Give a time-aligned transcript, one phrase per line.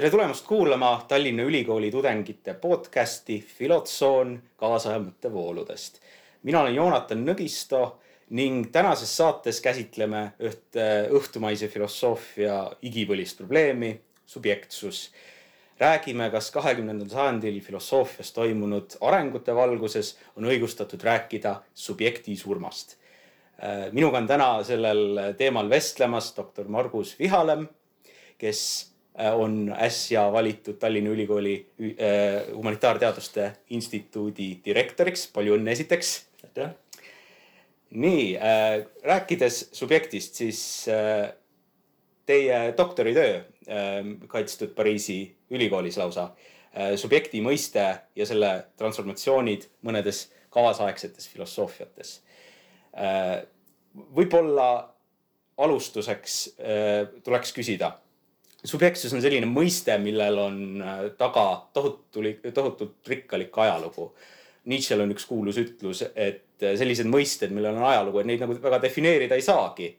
[0.00, 5.98] tere tulemast kuulama Tallinna Ülikooli tudengite podcasti Filotsoon kaasaja mõttevooludest.
[6.42, 7.98] mina olen Joonatan Nõgisto
[8.30, 15.10] ning tänases saates käsitleme ühte õhtumaise filosoofia igipõlist probleemi, subjektsus.
[15.80, 22.96] räägime, kas kahekümnendal sajandil filosoofias toimunud arengute valguses on õigustatud rääkida subjekti surmast.
[23.92, 27.68] minuga on täna sellel teemal vestlemas doktor Margus Vihalem,
[28.38, 35.26] kes Äh, on äsja valitud Tallinna Ülikooli äh, Humanitaarteaduste Instituudi direktoriks.
[35.32, 36.26] palju õnne esiteks.
[36.44, 36.70] aitäh.
[37.90, 41.32] nii äh,, rääkides subjektist, siis äh,
[42.26, 43.44] teie doktoritöö äh,
[44.26, 46.30] kaitstud Pariisi ülikoolis lausa
[46.76, 46.94] äh,.
[46.96, 52.20] subjekti mõiste ja selle transformatsioonid mõnedes kaasaegsetes filosoofiates
[52.94, 53.42] äh,.
[53.94, 54.94] võib-olla
[55.58, 57.98] alustuseks äh, tuleks küsida
[58.66, 64.10] subjektsus on selline mõiste, millel on äh, taga tohutu, tohutult rikkalik ajalugu.
[64.70, 68.56] Nietzsche'l on üks kuulus ütlus, et äh, sellised mõisted, millel on ajalugu, et neid nagu
[68.60, 69.94] väga defineerida ei saagi.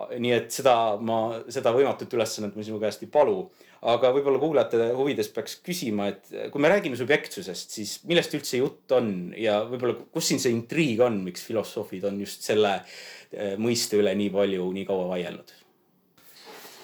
[0.00, 3.50] nii et seda ma, seda võimatut ülesannet ma sinu käest ei palu.
[3.80, 8.62] aga võib-olla kuulajate huvides peaks küsima, et äh, kui me räägime subjektsusest, siis millest üldse
[8.62, 12.78] jutt on ja võib-olla, kus siin see intriig on, miks filosoofid on just selle
[13.60, 15.59] mõiste üle nii palju, nii kaua vaielnud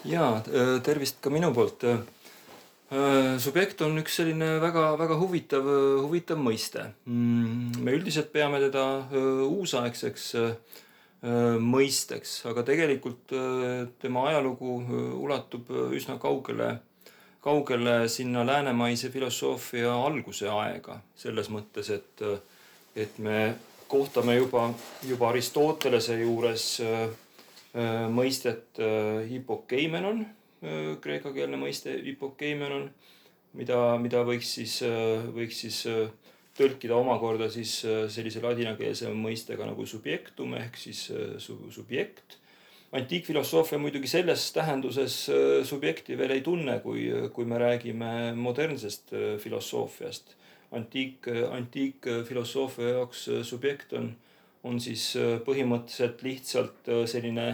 [0.07, 0.27] ja
[0.85, 1.85] tervist ka minu poolt.
[3.43, 5.69] subjekt on üks selline väga-väga huvitav,
[6.05, 6.85] huvitav mõiste.
[7.11, 8.85] Mm, me üldiselt peame teda
[9.49, 10.27] uusaegseks
[11.67, 13.33] mõisteks, aga tegelikult
[13.99, 14.77] tema ajalugu
[15.19, 16.77] ulatub üsna kaugele,
[17.43, 21.01] kaugele sinna läänemaise filosoofia alguse aega.
[21.17, 22.23] selles mõttes, et,
[22.95, 23.57] et me
[23.89, 24.69] kohtame juba,
[25.03, 27.26] juba Aristotelese juures äh, Äh,
[28.13, 30.23] mõistet äh, hipokeimenon,
[30.63, 32.89] äh, kreekakeelne mõiste hipokeimenon,
[33.57, 34.79] mida, mida võiks siis,
[35.33, 35.83] võiks siis
[36.57, 37.79] tõlkida omakorda siis
[38.13, 41.07] sellise ladinakeelse mõistega nagu subjektum ehk siis
[41.41, 42.37] su-, subjekt.
[42.93, 45.17] antiikfilosoofia muidugi selles tähenduses
[45.69, 50.37] subjekti veel ei tunne, kui, kui me räägime modernsest filosoofiast.
[50.73, 54.13] antiik, antiikfilosoofia jaoks subjekt on
[54.67, 57.47] on siis äh, põhimõtteliselt lihtsalt äh, selline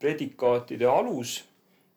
[0.00, 1.40] predikaatide alus,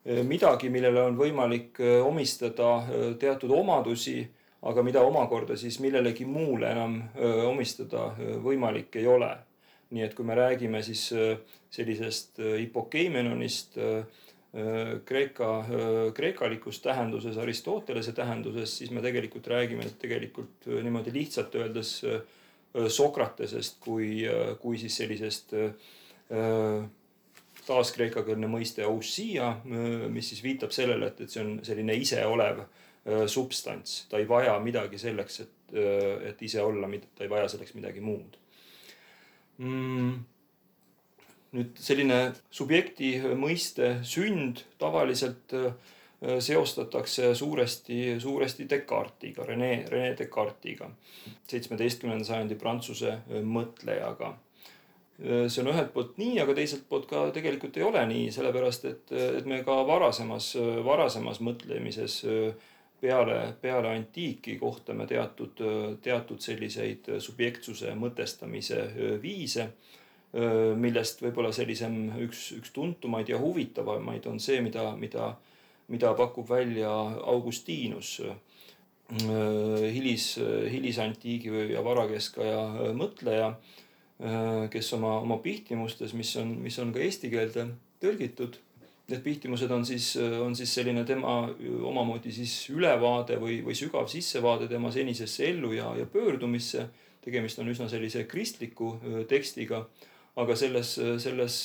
[0.06, 2.76] äh, midagi, millele on võimalik omistada
[3.20, 4.22] teatud omadusi,
[4.64, 7.02] aga mida omakorda siis millelegi muule enam
[7.50, 9.34] omistada võimalik ei ole.
[9.94, 11.02] nii et kui me räägime siis
[11.70, 13.78] sellisest hipokeimenonist
[15.06, 15.50] Kreeka,
[16.14, 22.22] kreekalikust tähenduses, Aristotelese tähenduses, siis me tegelikult räägime tegelikult niimoodi lihtsalt öeldes Äh,
[22.74, 26.84] Sokratesest kui, äh, kui siis sellisest äh,
[27.64, 32.58] taaskreekakeelne mõiste ousia, mis siis viitab sellele, et, et see on selline iseolev
[33.32, 35.76] substants, ta ei vaja midagi selleks, et,
[36.28, 38.36] et ise olla, ta ei vaja selleks midagi muud.
[39.64, 40.18] Mm.
[41.56, 42.20] Nüüd selline
[42.52, 45.72] subjekti mõiste sünd tavaliselt Äh,
[46.40, 50.90] seostatakse suuresti, suuresti Descartesiga, Rene, Rene Descartesiga,
[51.48, 54.34] seitsmeteistkümnenda sajandi prantsuse äh, mõtlejaga.
[55.20, 58.88] Äh, see on ühelt poolt nii, aga teiselt poolt ka tegelikult ei ole nii, sellepärast
[58.90, 60.54] et, et me ka varasemas,
[60.86, 62.22] varasemas mõtlemises
[63.04, 65.60] peale, peale antiiki kohtame teatud,
[66.02, 68.86] teatud selliseid subjektsuse mõtestamise
[69.22, 69.74] viise
[70.34, 75.28] millest võib-olla sellisem üks, üks tuntumaid ja huvitavamaid on see, mida, mida
[75.92, 76.90] mida pakub välja
[77.30, 78.20] Augustinus,
[79.94, 80.28] hilis,
[80.72, 83.54] hilisantiigi ja varakeskaja mõtleja,
[84.72, 87.68] kes oma, oma pihtimustes, mis on, mis on ka eesti keelde
[88.02, 88.56] tõlgitud,
[89.12, 91.42] need pihtimused on siis, on siis selline tema
[91.90, 96.88] omamoodi siis ülevaade või, või sügav sissevaade tema senisesse ellu ja, ja pöördumisse.
[97.24, 98.98] tegemist on üsna sellise kristliku
[99.28, 99.86] tekstiga
[100.36, 101.58] aga selles, selles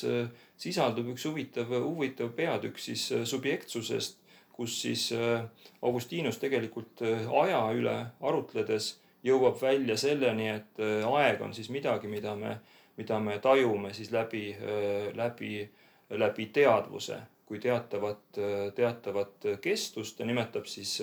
[0.59, 4.19] sisaldub üks huvitav, huvitav peatükk siis subjektsusest,
[4.59, 5.45] kus siis äh,
[5.83, 12.11] Augustinus tegelikult äh, aja üle arutledes jõuab välja selleni, et äh, aeg on siis midagi,
[12.11, 12.57] mida me,
[12.99, 14.45] mida me tajume siis läbi,
[15.15, 15.63] läbi,
[16.11, 18.37] läbi teadvuse kui teatavat,
[18.77, 20.19] teatavat kestust.
[20.19, 20.99] ta nimetab siis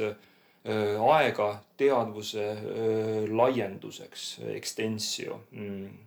[0.65, 1.47] aega
[1.77, 2.43] teadvuse
[3.31, 6.05] laienduseks, extensio mm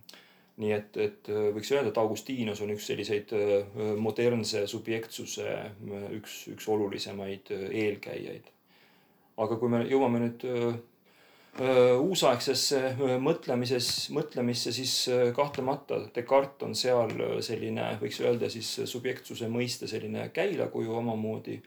[0.59, 3.65] nii et, et äh, võiks öelda, et Augustinos on üks selliseid äh,
[3.99, 8.51] modernse subjektsuse äh, üks, üks olulisemaid eelkäijaid.
[9.39, 10.43] aga kui me jõuame nüüd
[11.59, 12.79] uusaegsesse
[13.23, 14.93] mõtlemises, mõtlemisse, siis
[15.35, 17.09] kahtlemata Descartes on seal
[17.43, 21.57] selline, võiks öelda siis subjektsuse mõiste selline käilakuju omamoodi.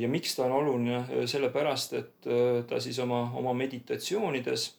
[0.00, 2.30] ja miks ta on oluline, sellepärast et
[2.70, 4.70] ta siis oma, oma meditatsioonides,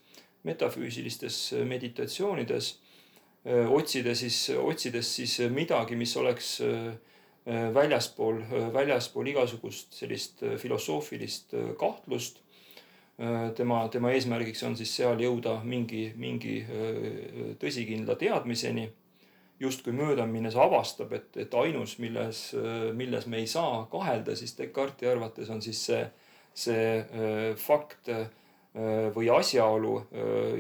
[0.48, 1.40] metafüüsilistes
[1.70, 2.72] meditatsioonides,
[3.74, 6.60] otsides siis, otsides siis midagi, mis oleks
[7.74, 8.42] väljaspool,
[8.74, 12.42] väljaspool igasugust sellist filosoofilist kahtlust
[13.58, 16.62] tema, tema eesmärgiks on siis seal jõuda mingi, mingi
[17.62, 18.90] tõsikindla teadmiseni.
[19.62, 22.56] justkui mööda minnes avastab, et, et ainus, milles,
[22.98, 26.00] milles me ei saa kahelda, siis Descartesi arvates on siis see,
[26.54, 28.10] see fakt
[29.16, 29.98] või asjaolu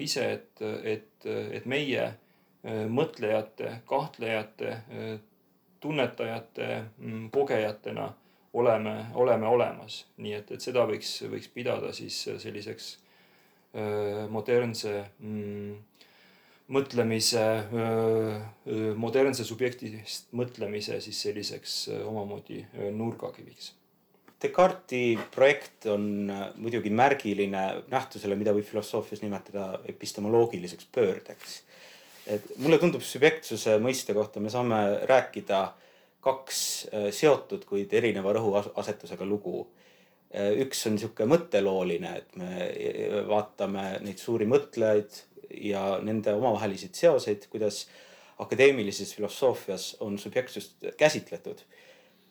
[0.04, 2.08] ise, et, et, et meie
[2.92, 4.74] mõtlejate, kahtlejate,
[5.82, 6.68] tunnetajate,
[6.98, 8.10] mm, kogejatena
[8.54, 10.06] oleme, oleme olemas.
[10.18, 12.92] nii et, et seda võiks, võiks pidada siis selliseks
[14.30, 15.80] modernse mm,
[16.72, 17.46] mõtlemise,
[18.96, 22.64] modernse subjektist mõtlemise siis selliseks omamoodi
[22.96, 23.74] nurgakiviks.
[24.42, 31.62] Descartesi projekt on muidugi märgiline nähtusele, mida võib filosoofias nimetada epistemoloogiliseks pöördeks.
[32.28, 35.62] et mulle tundub subjektsuse mõiste kohta me saame rääkida
[36.22, 36.60] kaks
[36.94, 39.66] äh, seotud, kuid erineva rõhuasetusega lugu.
[40.32, 45.22] Äh, üks on niisugune mõttelooline, et me äh, vaatame neid suuri mõtlejaid
[45.72, 47.84] ja nende omavahelisi seoseid, kuidas
[48.42, 51.66] akadeemilises filosoofias on subjektsust käsitletud.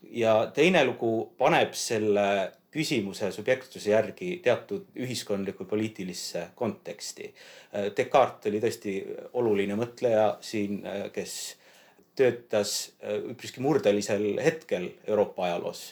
[0.02, 2.26] Ja teine lugu paneb selle
[2.70, 7.32] küsimuse subjektsuse järgi teatud ühiskondlikku poliitilisse konteksti.
[7.96, 8.94] Descartes oli tõesti
[9.40, 11.34] oluline mõtleja siin, kes
[12.20, 15.84] töötas äh, üpriski murdelisel hetkel Euroopa ajaloos,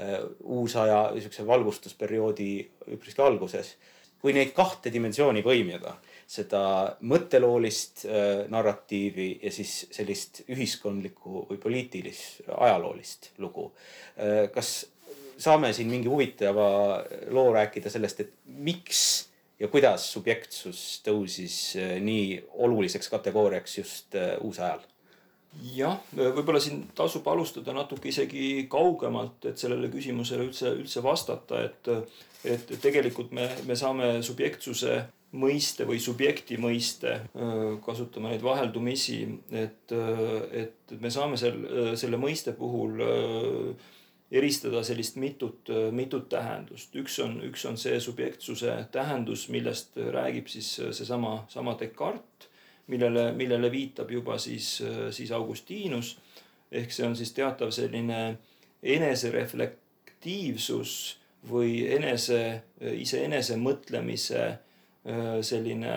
[0.00, 2.50] äh, uusaja niisuguse valgustusperioodi
[2.96, 3.76] üpriski alguses.
[4.18, 5.92] kui neid kahte dimensiooni põimida,
[6.28, 6.62] seda
[7.08, 13.70] mõtteloolist äh, narratiivi ja siis sellist ühiskondlikku või poliitilist ajaloolist lugu,
[14.52, 14.72] kas
[15.38, 16.68] saame siin mingi huvitava
[17.32, 18.32] loo rääkida sellest, et
[18.66, 19.02] miks
[19.58, 21.56] ja kuidas subjektsus tõusis
[22.04, 24.84] nii oluliseks kategooriaks just uusajal
[25.74, 31.90] jah, võib-olla siin tasub alustada natuke isegi kaugemalt, et sellele küsimusele üldse, üldse vastata, et,
[32.44, 34.98] et tegelikult me, me saame subjektsuse
[35.36, 37.18] mõiste või subjekti mõiste,
[37.84, 39.20] kasutame neid vaheldumisi,
[39.52, 39.92] et,
[40.56, 41.58] et me saame sel,
[42.00, 43.02] selle mõiste puhul
[44.32, 46.96] eristada sellist mitut, mitut tähendust.
[46.96, 52.48] üks on, üks on see subjektsuse tähendus, millest räägib siis seesama, sama Descartes
[52.88, 56.18] millele, millele viitab juba siis, siis Augustinus.
[56.72, 58.38] ehk see on siis teatav selline
[58.82, 64.58] enesereflektiivsus või enese, iseenese mõtlemise
[65.42, 65.92] selline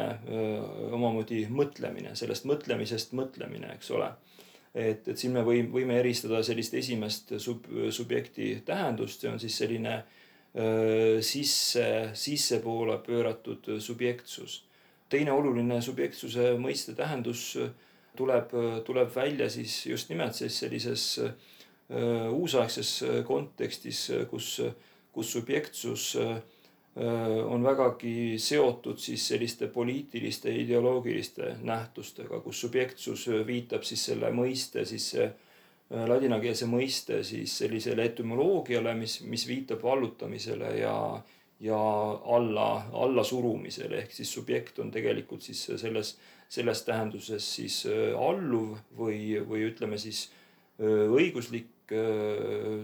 [0.96, 4.08] omamoodi mõtlemine, sellest mõtlemisest mõtlemine, eks ole.
[4.74, 9.58] et, et siin me võime, võime eristada sellist esimest sub, subjekti tähendust, see on siis
[9.64, 9.98] selline
[11.28, 11.86] sisse,
[12.16, 14.62] sissepoole pööratud subjektsus
[15.12, 17.72] teine oluline subjektsuse mõiste tähendus äh,
[18.18, 21.34] tuleb, äh, tuleb välja siis just nimelt siis sellises äh,
[22.32, 22.94] uusaegses
[23.28, 24.62] kontekstis, kus,
[25.12, 26.06] kus subjektsus
[26.96, 35.14] on vägagi seotud siis selliste poliitiliste, ideoloogiliste nähtustega, kus subjektsus viitab siis selle mõiste siis
[35.92, 40.96] ladinakeelse mõiste siis sellisele etümoloogiale, mis, mis viitab vallutamisele ja,
[41.64, 41.80] ja
[42.36, 42.68] alla,
[43.06, 46.18] allasurumisel ehk siis subjekt on tegelikult siis selles,
[46.52, 47.84] selles tähenduses siis
[48.20, 50.30] alluv või, või ütleme siis
[50.82, 51.81] õiguslik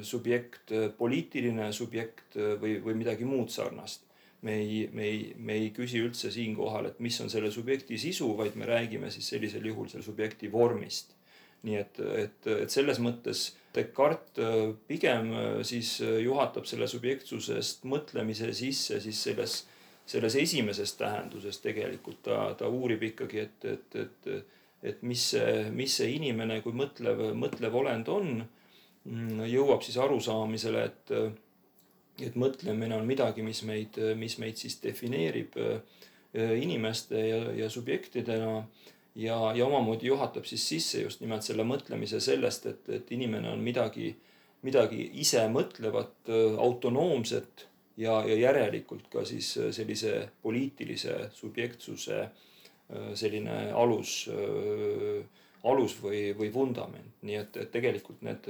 [0.03, 4.03] subjekt, poliitiline subjekt või, või midagi muud sarnast.
[4.41, 8.27] me ei, me ei, me ei küsi üldse siinkohal, et mis on selle subjekti sisu,
[8.37, 11.15] vaid me räägime siis sellisel juhul selle subjekti vormist.
[11.63, 13.47] nii et, et, et selles mõttes
[13.77, 19.57] Descartes äh, pigem äh, siis äh, juhatab selle subjektsusest mõtlemise sisse siis selles,
[20.07, 24.29] selles esimeses tähenduses tegelikult ta, ta uurib ikkagi, et, et, et,
[24.91, 28.31] et mis see, mis see inimene kui mõtlev, mõtlev olend on.
[29.07, 31.11] Mm, jõuab siis arusaamisele, et,
[32.27, 35.55] et mõtlemine on midagi, mis meid, mis meid siis defineerib
[36.35, 38.65] inimeste ja, ja subjektidena
[39.17, 43.63] ja, ja omamoodi juhatab siis sisse just nimelt selle mõtlemise sellest, et, et inimene on
[43.63, 44.11] midagi,
[44.67, 52.27] midagi ise mõtlevat, autonoomset ja, ja järelikult ka siis sellise poliitilise subjektsuse
[53.17, 54.19] selline alus,
[55.67, 57.17] alus või, või vundament.
[57.21, 58.47] nii et, et tegelikult need,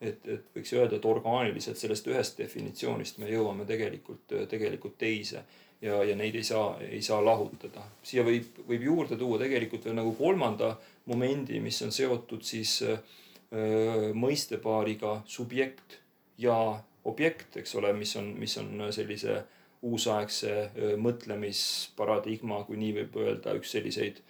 [0.00, 5.44] et, et võiks öelda, et orgaaniliselt sellest ühest definitsioonist me jõuame tegelikult, tegelikult teise
[5.82, 7.84] ja, ja neid ei saa, ei saa lahutada.
[8.02, 10.74] siia võib, võib juurde tuua tegelikult veel nagu kolmanda
[11.10, 12.98] momendi, mis on seotud siis öö,
[14.14, 15.98] mõistepaariga subjekt
[16.38, 16.56] ja
[17.04, 19.40] objekt, eks ole, mis on, mis on sellise
[19.82, 20.52] uusaegse
[21.00, 24.20] mõtlemisparadigma, kui nii võib öelda, üks selliseid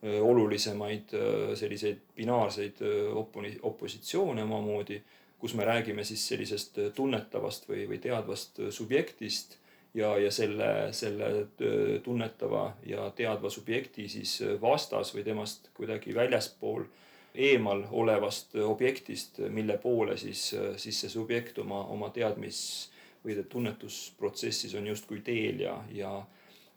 [0.00, 1.10] olulisemaid
[1.60, 2.78] selliseid binaarseid
[3.20, 4.96] oponi-, opositsioone omamoodi,
[5.40, 9.56] kus me räägime siis sellisest tunnetavast või, või teadvast subjektist
[9.94, 11.46] ja, ja selle, selle
[12.04, 16.84] tunnetava ja teadva subjekti siis vastas või temast kuidagi väljaspool
[17.34, 22.90] eemal olevast objektist, mille poole siis, siis see subjekt oma, oma teadmis-
[23.24, 26.12] või tunnetusprotsessis on justkui teel ja, ja,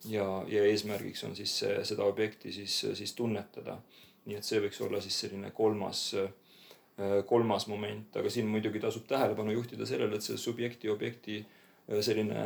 [0.09, 1.55] ja, ja eesmärgiks on siis
[1.87, 3.77] seda objekti siis, siis tunnetada.
[4.25, 6.13] nii et see võiks olla siis selline kolmas,
[7.25, 11.39] kolmas moment, aga siin muidugi tasub tähelepanu juhtida sellele, et see subjekti, objekti
[12.05, 12.43] selline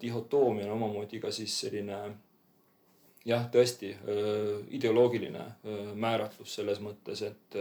[0.00, 2.00] dihhotoomia on omamoodi ka siis selline
[3.26, 3.92] jah, tõesti
[4.76, 5.44] ideoloogiline
[5.94, 7.58] määratlus selles mõttes, et,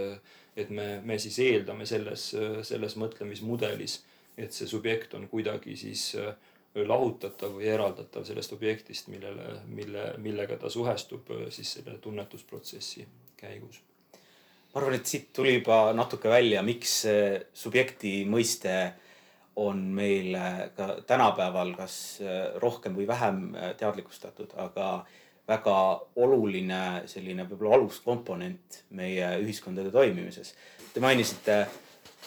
[0.58, 2.30] et me, me siis eeldame selles,
[2.68, 4.00] selles mõtlemismudelis,
[4.40, 6.14] et see subjekt on kuidagi siis
[6.76, 13.08] lahutatav või eraldatav sellest objektist, millele, mille, millega ta suhestub siis selle tunnetusprotsessi
[13.40, 13.82] käigus.
[14.74, 17.02] Ma arvan, et siit tuli juba natuke välja, miks
[17.54, 18.76] subjekti mõiste
[19.60, 20.36] on meil
[20.78, 21.96] ka tänapäeval kas
[22.62, 23.42] rohkem või vähem
[23.80, 24.92] teadlikustatud, aga
[25.50, 25.76] väga
[26.22, 30.54] oluline selline võib-olla aluskomponent meie ühiskondade toimimises.
[30.94, 31.64] Te mainisite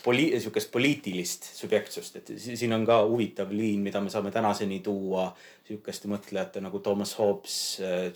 [0.03, 5.29] poli-, sihukest poliitilist subjektsust, et siin on ka huvitav liin, mida me saame tänaseni tuua
[5.69, 7.59] sihukeste mõtlejate nagu Thomas Hobbes,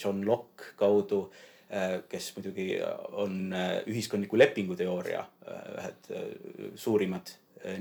[0.03, 1.27] John Locke kaudu,
[2.09, 2.77] kes muidugi
[3.19, 3.51] on
[3.91, 5.25] ühiskondliku lepinguteooria
[5.75, 6.11] ühed
[6.79, 7.33] suurimad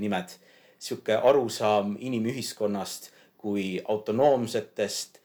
[0.01, 0.33] nimed.
[0.79, 3.11] sihuke arusaam inimühiskonnast
[3.45, 5.19] kui autonoomsetest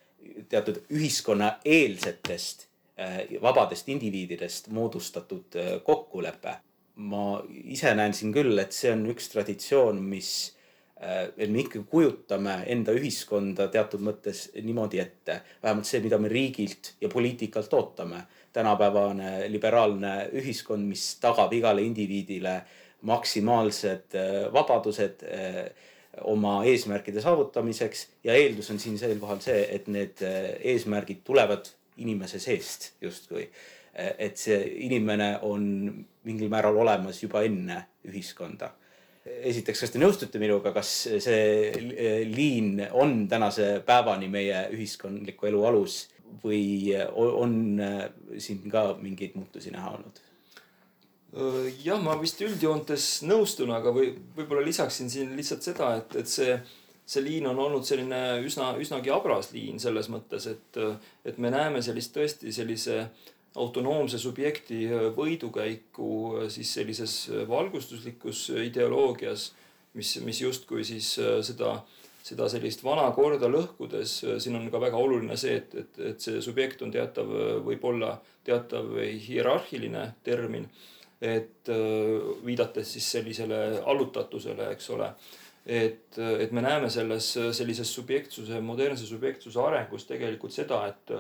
[0.49, 2.67] teatud ühiskonnaeelsetest
[3.01, 6.57] äh, vabadest indiviididest moodustatud äh, kokkulepe.
[7.01, 10.51] ma ise näen siin küll, et see on üks traditsioon, mis,
[11.01, 16.29] äh, et me ikkagi kujutame enda ühiskonda teatud mõttes niimoodi ette, vähemalt see, mida me
[16.29, 18.21] riigilt ja poliitikalt ootame.
[18.53, 22.61] Tänapäevane liberaalne ühiskond, mis tagab igale indiviidile
[23.07, 24.17] maksimaalsed
[24.53, 25.23] vabadused
[26.25, 31.71] oma eesmärkide saavutamiseks ja eeldus on siin siinkohal see, et need äh, eesmärgid tulevad
[32.03, 33.47] inimese seest justkui.
[33.95, 35.65] Äh, et see inimene on
[36.25, 38.75] mingil määral olemas juba enne ühiskonda.
[39.21, 40.91] esiteks, kas te nõustute minuga, kas
[41.23, 46.03] see äh, liin on tänase päevani meie ühiskondliku elu alus
[46.43, 47.55] või on
[48.39, 50.21] siin ka mingeid muutusi näha olnud?
[51.85, 56.57] jah, ma vist üldjoontes nõustun, aga või võib-olla lisaksin siin lihtsalt seda, et, et see,
[57.07, 60.81] see liin on olnud selline üsna, üsnagi habras liin selles mõttes, et,
[61.25, 63.05] et me näeme sellist tõesti sellise
[63.61, 64.85] autonoomse subjekti
[65.15, 66.11] võidukäiku
[66.51, 67.15] siis sellises
[67.51, 69.53] valgustuslikus ideoloogias,
[69.95, 71.81] mis, mis justkui siis seda,
[72.23, 76.43] seda sellist vana korda lõhkudes, siin on ka väga oluline see, et, et, et see
[76.45, 77.31] subjekt on teatav,
[77.65, 80.69] võib-olla teatav hierarhiline termin
[81.21, 85.13] et äh, viidates siis sellisele allutatusele, eks ole.
[85.67, 91.17] et, et me näeme selles sellises subjektsuse, modernse subjektsuse arengus tegelikult seda, et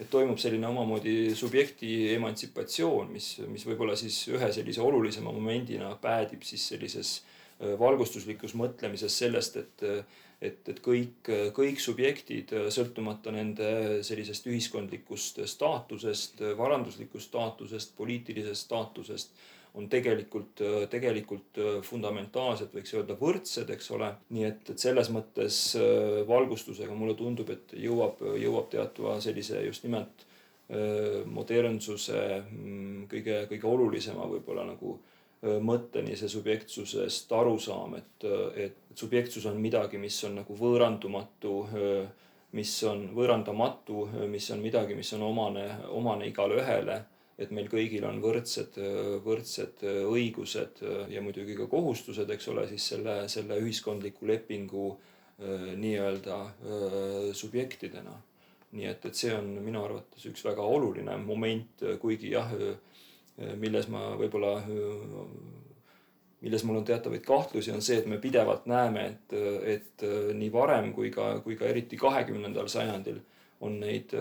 [0.00, 6.42] et toimub selline omamoodi subjekti emantsipatsioon, mis, mis võib-olla siis ühe sellise olulisema momendina päädib
[6.42, 9.86] siis sellises äh, valgustuslikus mõtlemises sellest, et
[10.44, 19.34] et, et kõik, kõik subjektid, sõltumata nende sellisest ühiskondlikust staatusest, varanduslikust staatusest, poliitilisest staatusest,
[19.74, 20.60] on tegelikult,
[20.90, 24.12] tegelikult fundamentaalselt võiks öelda võrdsed, eks ole.
[24.36, 25.56] nii et, et selles mõttes
[26.28, 30.28] valgustusega mulle tundub, et jõuab, jõuab teatava sellise just nimelt
[31.28, 34.94] modernsuse mm, kõige, kõige olulisema võib-olla nagu
[35.44, 41.56] mõtteni see subjektsusest arusaam, et, et subjektsus on midagi, mis on nagu võõrandumatu,
[42.54, 47.02] mis on võõrandamatu, mis on midagi, mis on omane, omane igale ühele.
[47.34, 48.76] et meil kõigil on võrdsed,
[49.24, 54.92] võrdsed õigused ja muidugi ka kohustused, eks ole, siis selle, selle ühiskondliku lepingu
[55.82, 56.36] nii-öelda
[57.34, 58.14] subjektidena.
[58.74, 62.54] nii et, et see on minu arvates üks väga oluline moment, kuigi jah
[63.58, 64.52] milles ma võib-olla,
[66.44, 69.36] milles mul on teatavaid kahtlusi, on see, et me pidevalt näeme, et,
[69.74, 70.04] et
[70.38, 73.18] nii varem kui ka, kui ka eriti kahekümnendal sajandil
[73.64, 74.12] on neid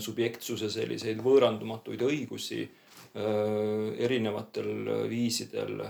[0.00, 2.62] subjektsuse selliseid võõrandumatuid õigusi
[4.00, 4.70] erinevatel
[5.10, 5.82] viisidel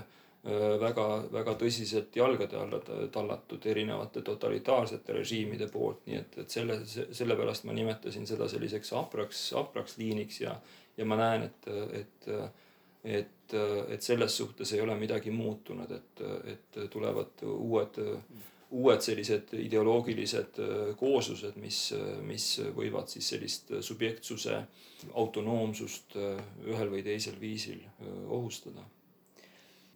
[0.81, 2.79] väga, väga tõsiselt jalgade alla
[3.13, 9.51] tallatud erinevate totalitaarsete režiimide poolt, nii et, et selle, sellepärast ma nimetasin seda selliseks hapraks,
[9.57, 10.55] hapraks liiniks ja
[10.97, 11.67] ja ma näen, et,
[11.97, 12.29] et,
[13.03, 17.99] et, et selles suhtes ei ole midagi muutunud, et, et tulevad uued,
[18.71, 20.61] uued sellised ideoloogilised
[20.99, 21.83] kooslused, mis,
[22.27, 24.61] mis võivad siis sellist subjektsuse
[25.17, 26.17] autonoomsust
[26.67, 27.81] ühel või teisel viisil
[28.29, 28.83] ohustada.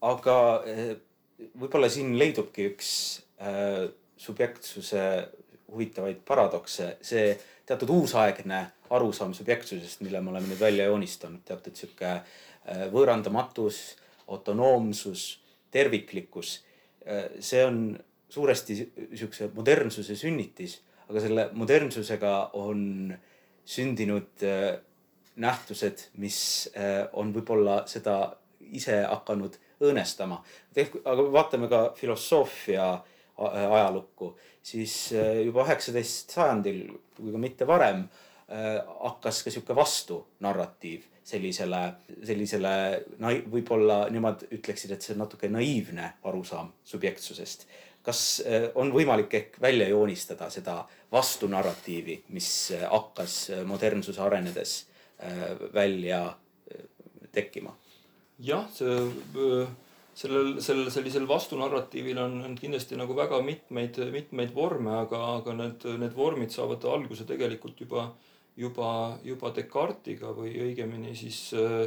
[0.02, 0.38] aga
[1.60, 2.92] võib-olla siin leidubki üks
[3.42, 3.88] äh,
[4.18, 5.04] subjektsuse
[5.72, 7.34] huvitavaid paradokse, see
[7.68, 8.62] teatud uusaegne
[8.94, 13.82] arusaam subjektsusest, mille me oleme nüüd välja joonistanud, teatud sihuke äh, võõrandamatus,
[14.32, 15.28] autonoomsus,
[15.74, 16.58] terviklikkus.
[17.06, 17.80] Äh, see on
[18.30, 23.14] suuresti sihukese modernsuse sünnitis, aga selle modernsusega on
[23.66, 24.76] sündinud äh,
[25.36, 26.38] nähtused, mis
[27.20, 28.38] on võib-olla seda
[28.72, 30.38] ise hakanud õõnestama.
[31.12, 32.86] aga vaatame ka filosoofia
[33.36, 34.30] ajalukku,
[34.64, 36.86] siis juba üheksateist sajandil,
[37.18, 38.06] kui ka mitte varem
[38.48, 41.82] hakkas ka sihuke vastunarratiiv sellisele,
[42.26, 42.74] sellisele
[43.50, 47.68] võib-olla nemad ütleksid, et see on natuke naiivne arusaam subjektsusest.
[48.06, 54.86] kas äh, on võimalik ehk välja joonistada seda vastunarratiivi, mis äh, hakkas modernsuse arenedes
[55.74, 56.36] välja
[57.32, 57.74] tekkima?
[58.40, 59.66] jah, see
[60.16, 65.86] sellel, sellel sellisel vastunarratiivil on, on kindlasti nagu väga mitmeid, mitmeid vorme, aga, aga need,
[66.04, 71.86] need vormid saavad alguse tegelikult juba äh, juba, juba Descartesiga või õigemini siis äh,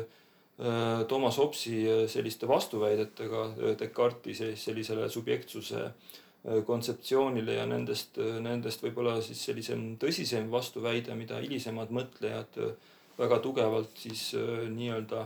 [0.60, 3.44] äh, Thomas Hobbesi äh, selliste vastuväidetega
[3.80, 5.90] Descartesi sellisele subjektsuse
[6.64, 12.54] kontseptsioonile ja nendest, nendest võib-olla siis sellisem tõsisem vastuväide, mida hilisemad mõtlejad
[13.18, 14.22] väga tugevalt siis
[14.70, 15.25] nii-öelda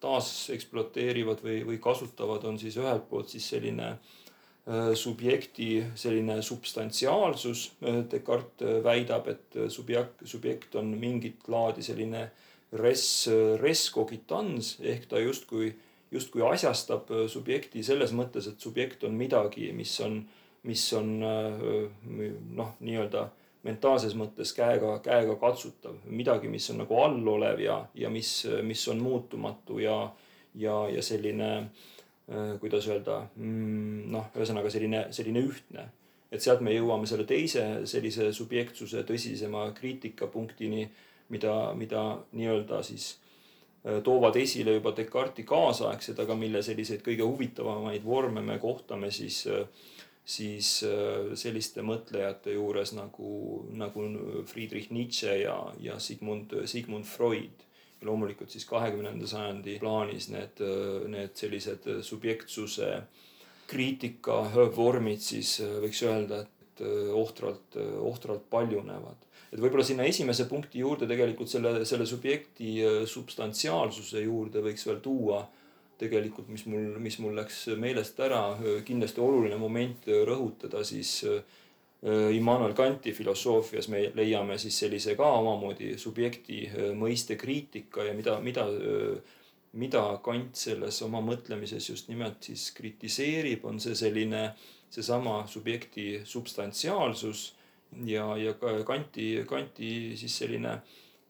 [0.00, 4.21] taasekspluateerivad või, või kasutavad, on siis ühelt poolt siis selline Äh,
[4.94, 7.72] subjekti selline substantsiaalsus.
[7.82, 12.28] Äh, Descartes äh, väidab, et subjekt, subjekt on mingit laadi selline
[12.78, 13.28] res,
[13.60, 15.72] res cogitans ehk ta justkui,
[16.14, 20.22] justkui asjastab subjekti selles mõttes, et subjekt on midagi, mis on,
[20.64, 23.26] mis on noh, nii-öelda
[23.66, 29.02] mentaalses mõttes käega, käega katsutav, midagi, mis on nagu allolev ja, ja mis, mis on
[29.04, 29.98] muutumatu ja,
[30.54, 31.91] ja, ja selline äh, Äh,
[32.60, 35.88] kuidas öelda, mm, noh, ühesõnaga selline, selline ühtne.
[36.32, 40.86] et sealt me jõuame selle teise sellise subjektsuse tõsisema kriitikapunktini,
[41.28, 43.18] mida, mida nii-öelda siis
[43.84, 49.42] äh, toovad esile juba Descartesi kaasaegsed, aga mille selliseid kõige huvitavamaid vorme me kohtame siis,
[49.46, 49.66] äh,
[50.24, 50.70] siis
[51.34, 54.06] selliste mõtlejate juures nagu, nagu
[54.46, 57.66] Friedrich Nietzsche ja, ja Sigmund, Sigmund Freud
[58.06, 60.62] loomulikult siis kahekümnenda sajandi plaanis need,
[61.12, 62.94] need sellised subjektsuse
[63.70, 64.42] kriitika
[64.76, 66.82] vormid siis võiks öelda, et
[67.14, 69.28] ohtralt, ohtralt paljunevad.
[69.52, 75.42] et võib-olla sinna esimese punkti juurde tegelikult selle, selle subjekti substantsiaalsuse juurde võiks veel tuua
[76.02, 78.42] tegelikult, mis mul, mis mul läks meelest ära,
[78.86, 81.42] kindlasti oluline moment rõhutada siis äh,
[82.02, 88.40] Immanuel Kanti filosoofias me leiame siis sellise ka omamoodi subjekti äh, mõiste kriitika ja mida,
[88.42, 89.36] mida, äh,
[89.78, 94.48] mida Kant selles oma mõtlemises just nimelt siis kritiseerib, on see selline,
[94.90, 97.44] seesama subjekti substantsiaalsus
[98.08, 100.74] ja, ja ka Kanti, Kanti siis selline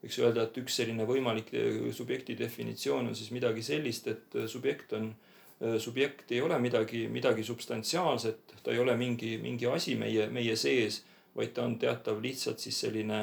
[0.02, 1.52] võiks öelda, et üks selline võimalik
[1.94, 5.31] subjekti definitsioon on siis midagi sellist, et subjekt on äh, Äh,
[5.78, 11.02] subjekt ei ole midagi, midagi substantsiaalset, ta ei ole mingi, mingi asi meie, meie sees,
[11.36, 13.20] vaid ta on teatav lihtsalt siis selline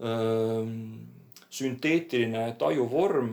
[0.00, 0.66] öö,
[1.50, 3.32] sünteetiline tajuvorm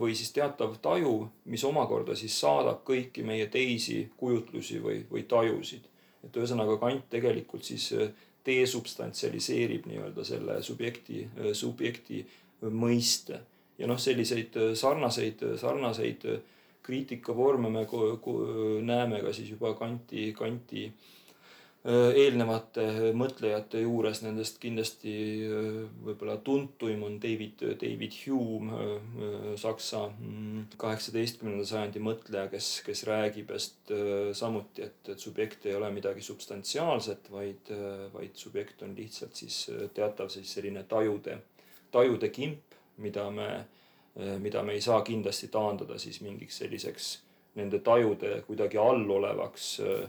[0.00, 1.16] või siis teatav taju,
[1.50, 5.88] mis omakorda siis saadab kõiki meie teisi kujutlusi või, või tajusid.
[6.24, 7.92] et ühesõnaga Kant tegelikult siis
[8.46, 12.26] desubstantsialiseerib nii-öelda selle subjekti, subjekti
[12.62, 13.40] mõiste.
[13.78, 16.28] ja noh, selliseid sarnaseid, sarnaseid
[16.86, 17.84] kriitikavorme me
[18.86, 20.86] näeme ka siis juba Kanti, Kanti
[21.86, 25.12] eelnevate mõtlejate juures, nendest kindlasti
[26.02, 28.80] võib-olla tuntuim on David, David Hume,
[29.60, 33.94] Saksa mm, kaheksateistkümnenda sajandi mõtleja, kes, kes räägib just
[34.34, 37.70] samuti, et, et subjekt ei ole midagi substantsiaalset, vaid,
[38.16, 39.62] vaid subjekt on lihtsalt siis
[39.94, 41.38] teatav siis selline tajude,
[41.94, 43.50] tajude kimp, mida me
[44.40, 47.08] mida me ei saa kindlasti taandada siis mingiks selliseks
[47.56, 50.06] nende tajude kuidagi all olevaks äh,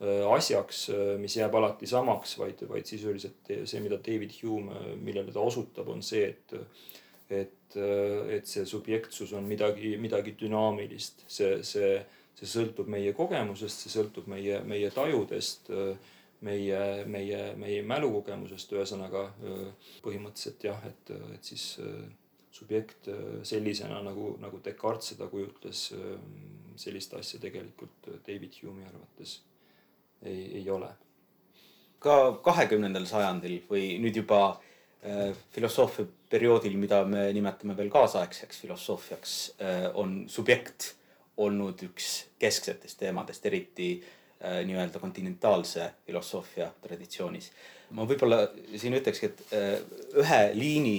[0.00, 0.88] äh, asjaks,
[1.20, 6.04] mis jääb alati samaks, vaid, vaid sisuliselt see, mida David Hume, millele ta osutab, on
[6.04, 6.56] see, et
[7.30, 7.76] et,
[8.34, 11.92] et see subjektsus on midagi, midagi dünaamilist, see, see,
[12.34, 15.70] see sõltub meie kogemusest, see sõltub meie, meie tajudest,
[16.42, 19.28] meie, meie, meie mälukogemusest, ühesõnaga
[20.02, 21.68] põhimõtteliselt jah, et, et siis
[22.60, 23.08] subjekt
[23.48, 25.86] sellisena nagu, nagu Descartes seda kujutles,
[26.80, 29.38] sellist asja tegelikult David Hume'i arvates
[30.22, 30.88] ei, ei ole.
[32.00, 34.40] ka kahekümnendal sajandil või nüüd juba
[35.04, 40.94] äh, filosoofia perioodil, mida me nimetame veel kaasaegseks filosoofiaks äh,, on subjekt
[41.40, 42.08] olnud üks
[42.40, 47.50] kesksetest teemadest, eriti äh, nii-öelda kontinentaalse filosoofia traditsioonis.
[47.90, 48.46] ma võib-olla
[48.76, 49.76] siin ütlekski, et äh,
[50.22, 50.98] ühe liini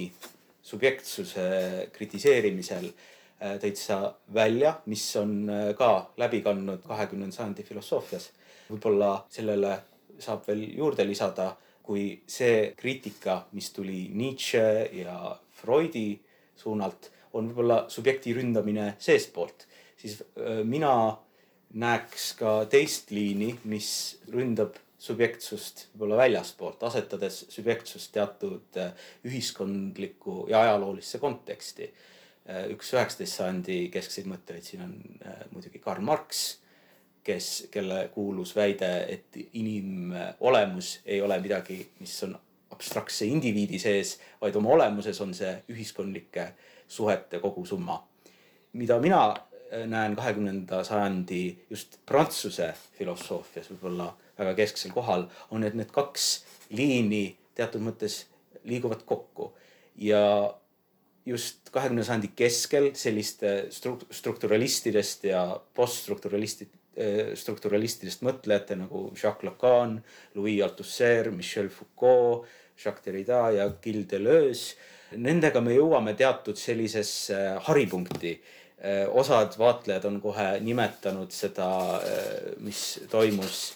[0.62, 1.46] subjektsuse
[1.94, 3.98] kritiseerimisel äh, tõid sa
[4.34, 8.30] välja, mis on äh, ka läbi kandnud kahekümnenda sajandi filosoofias.
[8.70, 9.74] võib-olla sellele
[10.22, 11.50] saab veel juurde lisada,
[11.82, 14.62] kui see kriitika, mis tuli Nietzsche
[14.94, 15.16] ja
[15.58, 16.14] Freudi
[16.56, 19.66] suunalt, on võib-olla subjekti ründamine seestpoolt,
[19.98, 20.94] siis äh, mina
[21.72, 23.88] näeks ka teist liini, mis
[24.32, 28.92] ründab subjektsust võib-olla väljaspoolt, asetades subjektsust teatud äh,
[29.26, 31.88] ühiskondlikku ja ajaloolisse konteksti.
[32.46, 34.94] Äh, üks üheksateist sajandi keskseid mõtlejaid siin on
[35.26, 36.44] äh, muidugi Karl Marx,
[37.26, 42.38] kes, kelle kuulus väide, et inimolemus ei ole midagi, mis on
[42.74, 46.48] abstraktse indiviidi sees, vaid oma olemuses on see ühiskondlike
[46.88, 48.02] suhete kogusumma.
[48.72, 49.34] mida mina
[49.86, 57.24] näen kahekümnenda sajandi just prantsuse filosoofias võib-olla väga kesksel kohal, on, et need kaks liini
[57.56, 58.24] teatud mõttes
[58.64, 59.52] liiguvad kokku
[60.00, 60.22] ja
[61.26, 65.42] just kahekümnenda sajandi keskel selliste strukturalistidest ja
[65.74, 70.00] poststrukturalistid, eh, strukturalistidest mõtlejate nagu Jacques Lacan,
[70.34, 74.74] Louis Althusser, Michel Foucault, Jacques Derrida ja Gilles Deleuze.
[75.12, 78.40] Nendega me jõuame teatud sellisesse haripunkti.
[78.82, 83.74] Eh, osad vaatlejad on kohe nimetanud seda, eh, mis toimus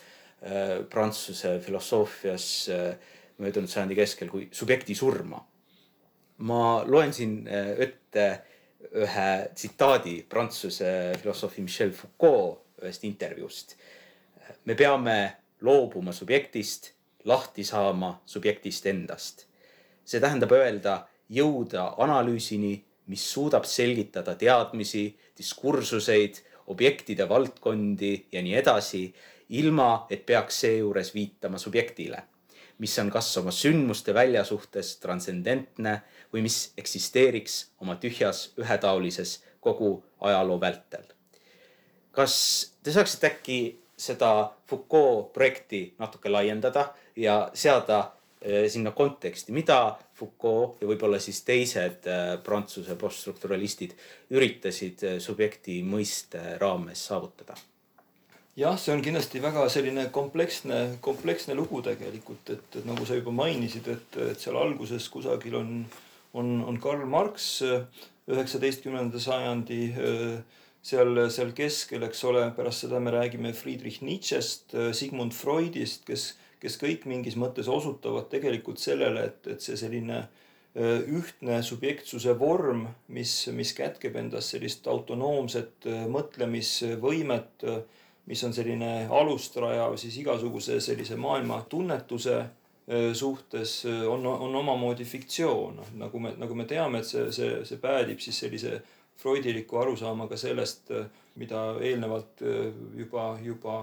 [0.91, 2.97] prantsuse filosoofias äh,
[3.39, 5.41] möödunud sajandi keskel kui subjekti surma.
[6.39, 8.27] ma loen siin äh, ette
[8.93, 13.77] ühe tsitaadi prantsuse filosoofi Michel Foucault ühest intervjuust.
[14.65, 16.93] me peame loobuma subjektist,
[17.25, 19.47] lahti saama subjektist endast.
[20.05, 29.03] see tähendab öelda, jõuda analüüsini, mis suudab selgitada teadmisi, diskursuseid, objektide valdkondi ja nii edasi
[29.49, 32.23] ilma et peaks seejuures viitama subjektile,
[32.79, 36.01] mis on kas oma sündmuste väljasuhtes transcendentne
[36.33, 41.05] või mis eksisteeriks oma tühjas ühetaolises kogu ajaloo vältel.
[42.13, 42.35] kas
[42.83, 43.59] te saaksite äkki
[43.97, 51.43] seda Foucault projekti natuke laiendada ja seada eh, sinna konteksti, mida Foucault ja võib-olla siis
[51.45, 53.97] teised eh, Prantsuse poststrukturalistid
[54.31, 57.57] üritasid eh, subjekti mõiste raames saavutada
[58.57, 63.89] jah, see on kindlasti väga selline kompleksne, kompleksne lugu tegelikult, et, nagu sa juba mainisid,
[63.93, 65.73] et, et seal alguses kusagil on,
[66.37, 67.59] on, on Karl Marx
[68.27, 69.83] üheksateistkümnenda sajandi
[70.87, 76.79] seal, seal keskel, eks ole, pärast seda me räägime Friedrich Nietzsche'st, Sigmund Freudist, kes, kes
[76.81, 80.25] kõik mingis mõttes osutavad tegelikult sellele, et, et see selline
[80.77, 87.65] ühtne subjektsuse vorm, mis, mis kätkeb endas sellist autonoomset mõtlemisvõimet
[88.27, 92.45] mis on selline alustraja siis igasuguse sellise maailma tunnetuse
[93.15, 97.81] suhtes on, on omamoodi fiktsioon, noh nagu me, nagu me teame, et see, see, see
[97.83, 98.77] päädib siis sellise
[99.19, 100.93] freudiliku arusaamaga sellest,
[101.41, 102.45] mida eelnevalt
[102.95, 103.81] juba, juba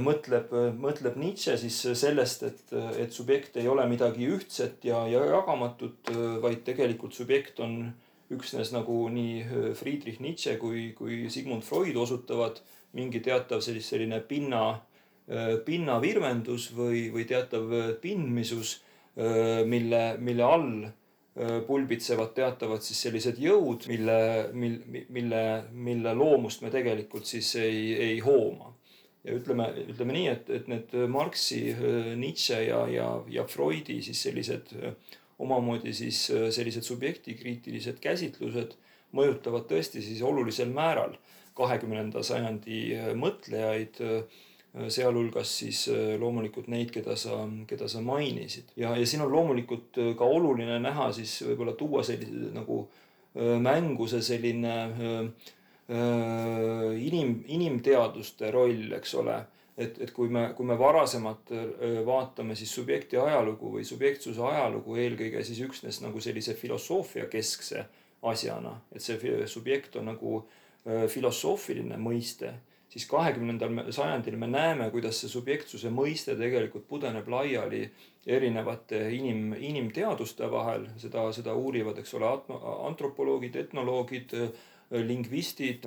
[0.00, 2.62] mõtleb, mõtleb Nietzsche siis sellest, et,
[3.02, 6.12] et subjekt ei ole midagi ühtset ja, ja jagamatut,
[6.42, 7.92] vaid tegelikult subjekt on
[8.30, 12.60] üksnes nagu nii Friedrich Nietzsche kui, kui Sigmund Freud osutavad
[12.96, 14.62] mingi teatav sellist, selline pinna,
[15.30, 18.80] äh, pinnavirvendus või, või teatav äh, pindmisus,
[19.16, 20.72] äh, mille, mille all
[21.40, 24.16] pulbitsevad teatavad siis sellised jõud, mille,
[24.52, 24.74] mil,
[25.14, 28.74] mille, mille loomust me tegelikult siis ei, ei hooma.
[29.24, 31.60] ja ütleme, ütleme nii, et, et need Marxi,
[32.18, 34.74] Nietzsche ja, ja, ja Freudi siis sellised
[35.38, 38.74] omamoodi siis sellised subjektikriitilised käsitlused
[39.16, 41.14] mõjutavad tõesti siis olulisel määral
[41.58, 44.40] kahekümnenda sajandi äh, mõtlejaid, äh,
[44.92, 48.70] sealhulgas siis äh, loomulikult neid, keda sa, keda sa mainisid.
[48.76, 52.84] ja, ja siin on loomulikult ka oluline näha siis võib-olla tuua sellise nagu
[53.62, 54.72] mängu see selline
[56.98, 59.36] inim, inimteaduste roll, eks ole
[59.78, 61.52] et, et kui me, kui me varasemalt
[62.06, 67.84] vaatame siis subjekti ajalugu või subjektsuse ajalugu eelkõige siis üksnes nagu sellise filosoofia keskse
[68.26, 72.54] asjana, et see subjekt on nagu Äh, filosoofiline mõiste,
[72.90, 77.84] siis kahekümnendal sajandil me näeme, kuidas see subjektsuse mõiste tegelikult pudeneb laiali
[78.26, 82.32] erinevate inim, inimteaduste vahel, seda, seda uurivad, eks ole,
[82.88, 84.34] antropoloogid, etnoloogid,
[85.06, 85.86] lingvistid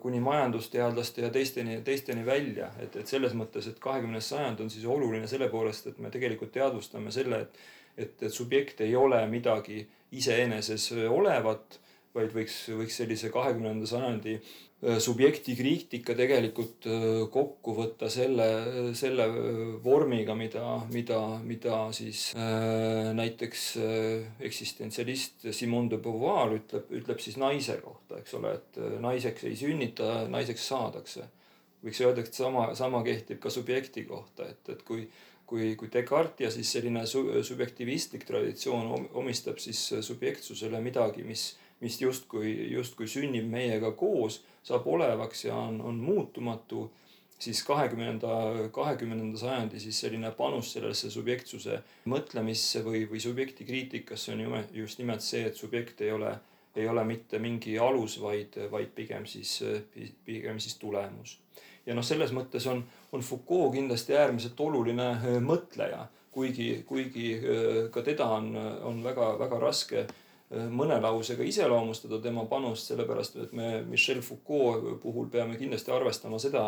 [0.00, 2.70] kuni majandusteadlaste ja teisteni, teisteni välja.
[2.80, 6.52] et, et selles mõttes, et kahekümnes sajand on siis oluline selle poolest, et me tegelikult
[6.52, 7.60] teadvustame selle, et,
[7.98, 9.84] et, et subjekt ei ole midagi
[10.16, 11.78] iseeneses olevat,
[12.14, 14.38] vaid võiks, võiks sellise kahekümnenda sajandi
[14.80, 18.46] Äh, subjekti kriitika tegelikult äh, kokku võtta selle,
[18.96, 19.26] selle
[19.84, 23.66] vormiga, mida, mida, mida siis äh, näiteks
[24.48, 30.24] eksistentsialist Simone de Beauvoir ütleb, ütleb siis naise kohta, eks ole, et naiseks ei sünnita,
[30.32, 31.28] naiseks saadakse.
[31.84, 35.10] võiks öelda, et sama, sama kehtib ka subjekti kohta, et, et kui
[35.50, 41.48] kui, kui Descartes ja siis selline su, subjektivistlik traditsioon omistab siis subjektsusele midagi, mis,
[41.80, 46.90] mis justkui, justkui sünnib meiega koos saab olevaks ja on, on muutumatu,
[47.40, 48.28] siis kahekümnenda,
[48.72, 51.80] kahekümnenda sajandi siis selline panus sellesse subjektsuse
[52.12, 56.34] mõtlemisse või, või subjekti kriitikasse on ju just nimelt see, et subjekt ei ole,
[56.76, 59.62] ei ole mitte mingi alus, vaid, vaid pigem siis,
[60.24, 61.38] pigem siis tulemus.
[61.86, 67.78] ja noh, selles mõttes on, on Foucault kindlasti äärmiselt oluline äh, mõtleja, kuigi, kuigi äh,
[67.90, 68.52] ka teda on,
[68.84, 70.04] on väga, väga raske
[70.50, 76.64] mõne lausega iseloomustada tema panust, sellepärast et me Michel Foucault puhul peame kindlasti arvestama seda,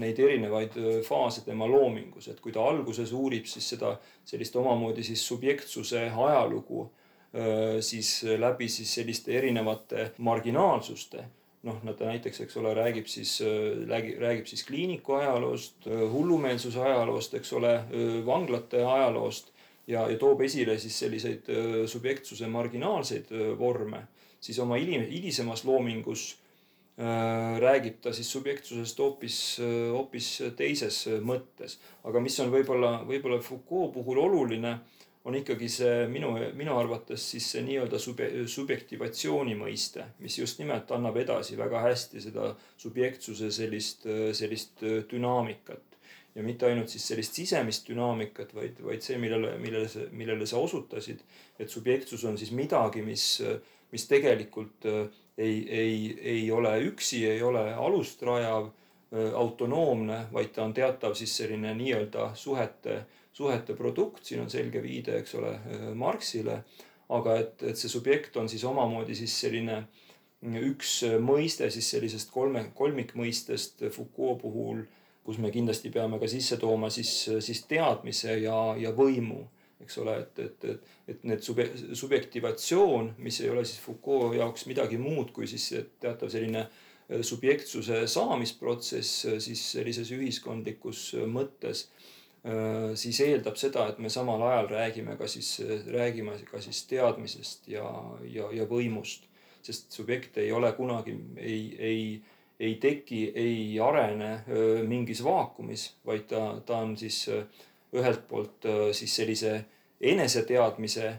[0.00, 3.94] neid erinevaid äh, faase tema loomingus, et kui ta alguses uurib siis seda
[4.26, 6.88] sellist omamoodi siis subjektsuse ajalugu,
[7.32, 11.24] äh, siis läbi siis selliste erinevate marginaalsuste
[11.64, 13.38] noh, ta näiteks, eks ole, räägib siis,
[13.88, 17.70] räägib, räägib siis kliiniku ajaloost, hullumeelsuse ajaloost, eks ole,
[18.26, 19.53] vanglate ajaloost
[19.86, 21.50] ja, ja toob esile siis selliseid
[21.90, 24.06] subjektsuse marginaalseid vorme,
[24.40, 26.32] siis oma hilisemas loomingus
[27.58, 29.38] räägib ta siis subjektsusest hoopis,
[29.92, 31.78] hoopis teises mõttes.
[32.04, 34.78] aga mis on võib-olla, võib-olla Foucault puhul oluline,
[35.24, 40.90] on ikkagi see minu, minu arvates siis see nii-öelda sube-, subjektivatsiooni mõiste, mis just nimelt
[40.92, 45.93] annab edasi väga hästi seda subjektsuse sellist, sellist dünaamikat
[46.34, 50.58] ja mitte ainult siis sellist sisemist dünaamikat, vaid, vaid see, millele, millele sa, millele sa
[50.62, 51.22] osutasid,
[51.58, 53.26] et subjektsus on siis midagi, mis,
[53.94, 55.04] mis tegelikult äh,
[55.38, 55.98] ei, ei,
[56.34, 58.70] ei ole üksi, ei ole alust rajav,
[59.14, 64.82] äh, autonoomne, vaid ta on teatav siis selline nii-öelda suhete, suhete produkt, siin on selge
[64.82, 66.64] viide, eks ole, äh, Marxile.
[67.14, 69.82] aga et, et see subjekt on siis omamoodi siis selline
[70.64, 74.80] üks mõiste siis sellisest kolme, kolmikmõistest Foucault puhul
[75.24, 77.12] kus me kindlasti peame ka sisse tooma siis,
[77.44, 79.40] siis teadmise ja, ja võimu,
[79.84, 84.66] eks ole, et, et, et, et need sube-, subjektivatsioon, mis ei ole siis Foucault jaoks
[84.70, 91.86] midagi muud kui siis teatav selline äh, subjektsuse saamisprotsess äh, siis sellises ühiskondlikus mõttes,
[92.44, 95.56] äh, siis eeldab seda, et me samal ajal räägime ka siis,
[95.88, 97.88] räägime ka siis teadmisest ja,
[98.28, 99.30] ja, ja võimust.
[99.64, 102.00] sest subjekt ei ole kunagi, ei, ei
[102.60, 104.44] ei teki, ei arene
[104.86, 107.24] mingis vaakumis, vaid ta, ta on siis
[107.94, 109.56] ühelt poolt siis sellise
[110.00, 111.12] eneseteadmise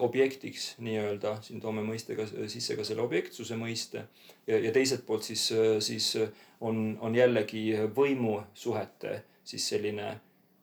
[0.00, 4.04] objektiks nii-öelda, siin toome mõistega sisse ka selle objektsuse mõiste
[4.46, 5.48] ja, ja teiselt poolt siis,
[5.82, 6.12] siis
[6.60, 10.12] on, on jällegi võimusuhete siis selline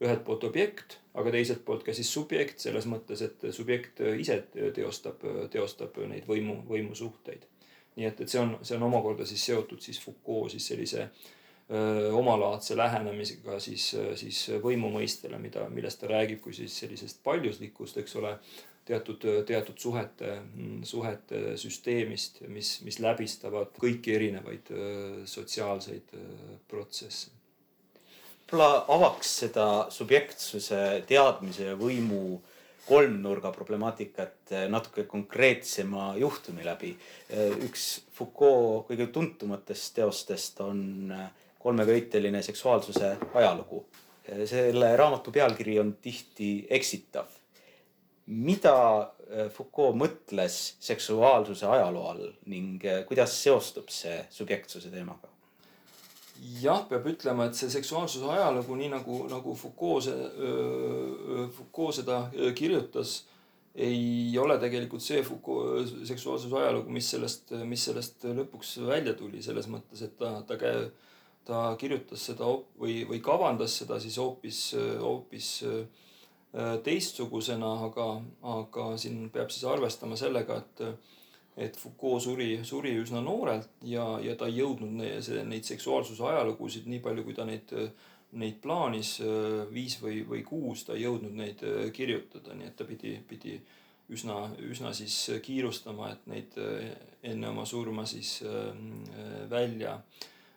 [0.04, 4.40] ühelt poolt objekt, aga teiselt poolt ka siis subjekt selles mõttes, et subjekt ise
[4.76, 7.48] teostab, teostab neid võimu, võimusuhteid
[7.96, 11.08] nii et, et see on, see on omakorda siis seotud siis Foucault siis sellise
[11.70, 18.00] öö, omalaadse lähenemisega siis, siis võimu mõistele, mida, millest ta räägib kui siis sellisest paljuslikust,
[18.02, 18.34] eks ole,
[18.86, 20.40] teatud, teatud suhete,
[20.84, 27.32] suhete süsteemist, mis, mis läbistavad kõiki erinevaid öö, sotsiaalseid öö, protsesse.
[28.54, 30.78] Võib-olla avaks seda subjektsuse,
[31.10, 32.42] teadmise ja võimu
[32.88, 36.92] kolmnurga problemaatikat eh, natuke konkreetsema juhtumi läbi.
[37.30, 41.30] Eh, üks Foucault kõige tuntumatest teostest on eh,
[41.64, 43.86] kolmeköiteline seksuaalsuse ajalugu.
[44.46, 47.28] selle raamatu pealkiri on tihti eksitav.
[48.26, 49.12] mida
[49.52, 55.33] Foucault mõtles seksuaalsuse ajaloo all ning kuidas seostub see subjektsuse teemaga?
[56.62, 60.10] Jah, peab ütlema, et see seksuaalsuse ajalugu, nii nagu, nagu Foucault
[61.58, 62.20] Foucault seda
[62.58, 63.22] kirjutas,
[63.74, 69.70] ei ole tegelikult see Foucault seksuaalsuse ajalugu, mis sellest, mis sellest lõpuks välja tuli, selles
[69.72, 70.92] mõttes, et ta, ta käe-,
[71.48, 74.62] ta kirjutas seda või, või kavandas seda siis hoopis,
[75.02, 75.50] hoopis
[76.86, 78.08] teistsugusena, aga,
[78.60, 80.86] aga siin peab siis arvestama sellega, et
[81.58, 86.90] et Foucault suri, suri üsna noorelt ja, ja ta ei jõudnud neid, neid seksuaalsuse ajalugusid
[86.90, 87.70] nii palju, kui ta neid,
[88.42, 89.20] neid plaanis,
[89.74, 91.62] viis või, või kuus, ta ei jõudnud neid
[91.94, 93.60] kirjutada, nii et ta pidi, pidi
[94.14, 96.58] üsna, üsna siis kiirustama, et neid
[97.24, 98.40] enne oma surma siis
[99.52, 100.00] välja,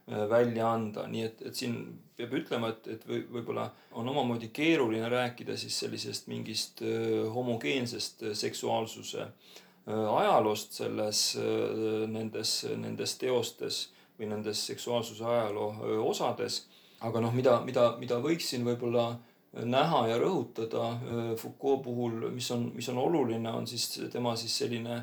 [0.07, 1.77] välja anda, nii et, et siin
[2.17, 3.69] peab ütlema, et, et või, võib-olla
[4.01, 6.81] on omamoodi keeruline rääkida siis sellisest mingist
[7.35, 9.57] homogeensest seksuaalsuse äh,
[9.87, 13.87] ajaloost selles, äh, nendes, nendes teostes
[14.19, 16.67] või nendes seksuaalsuse ajaloo äh, osades.
[17.01, 19.19] aga noh, mida, mida, mida võiksin võib-olla
[19.53, 20.97] näha ja rõhutada
[21.37, 25.03] Foucault puhul, mis on, mis on oluline, on siis tema siis selline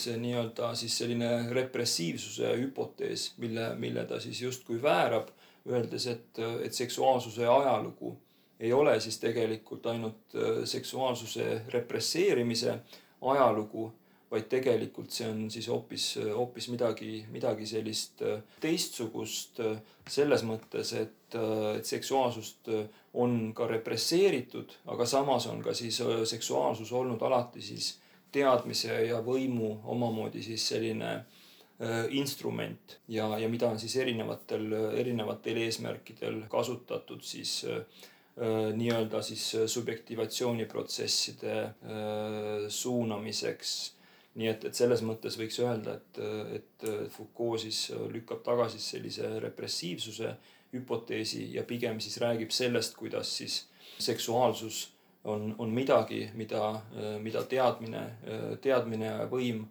[0.00, 5.28] see nii-öelda siis selline repressiivsuse hüpotees, mille, mille ta siis justkui väärab,
[5.68, 8.14] öeldes, et, et seksuaalsuse ajalugu
[8.60, 12.78] ei ole siis tegelikult ainult seksuaalsuse represseerimise
[13.32, 13.90] ajalugu,
[14.30, 19.76] vaid tegelikult see on siis hoopis, hoopis midagi, midagi sellist äh, teistsugust äh,
[20.08, 22.72] selles mõttes, et, äh, et seksuaalsust
[23.16, 27.94] on ka represseeritud, aga samas on ka siis seksuaalsus olnud alati siis
[28.34, 31.20] teadmise ja võimu omamoodi siis selline
[32.16, 37.82] instrument ja, ja mida on siis erinevatel, erinevatel eesmärkidel kasutatud siis äh,
[38.76, 41.72] nii-öelda siis äh, subjektivatsiooniprotsesside äh,
[42.68, 43.92] suunamiseks.
[44.36, 46.18] nii et, et selles mõttes võiks öelda, et,
[46.58, 46.82] et
[47.14, 47.78] Foucault siis
[48.12, 50.34] lükkab tagasi sellise repressiivsuse
[50.74, 53.62] hüpoteesi ja pigem siis räägib sellest, kuidas siis
[53.96, 54.82] seksuaalsus
[55.24, 56.82] on, on midagi, mida,
[57.24, 58.02] mida teadmine,
[58.60, 59.64] teadmine ja võim,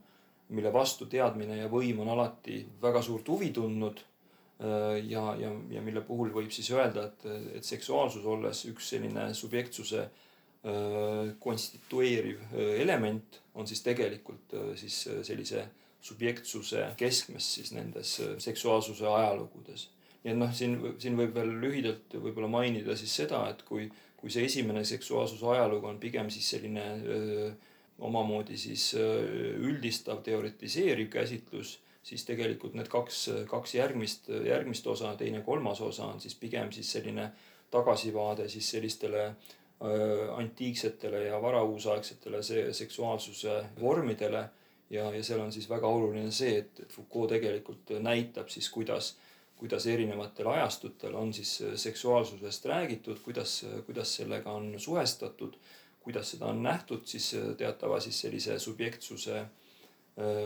[0.50, 4.15] mille vastu teadmine ja võim on alati väga suurt huvi tundnud Äh,
[4.60, 7.26] ja, ja, ja mille puhul võib siis öelda, et,
[7.60, 15.66] et seksuaalsus olles üks selline subjektsuse äh, konstitueeriv äh, element, on siis tegelikult siis sellise
[16.06, 19.90] subjektsuse keskmes siis nendes seksuaalsuse ajalugudes.
[20.24, 24.32] nii et noh, siin, siin võib veel lühidalt võib-olla mainida siis seda, et kui, kui
[24.34, 27.50] see esimene seksuaalsuse ajalugu on pigem siis selline öö,
[28.00, 35.42] omamoodi siis öö, üldistav teoritiseeriv käsitlus siis tegelikult need kaks, kaks järgmist, järgmist osa, teine,
[35.42, 37.32] kolmas osa on siis pigem siis selline
[37.74, 39.32] tagasivaade siis sellistele
[40.36, 44.50] antiiksetele ja varauusaegsetele see seksuaalsuse vormidele.
[44.90, 49.16] ja, ja seal on siis väga oluline see, et, Foucault tegelikult näitab siis, kuidas,
[49.58, 55.58] kuidas erinevatel ajastutel on siis seksuaalsusest räägitud, kuidas, kuidas sellega on suhestatud,
[56.00, 59.46] kuidas seda on nähtud siis teatava siis sellise subjektsuse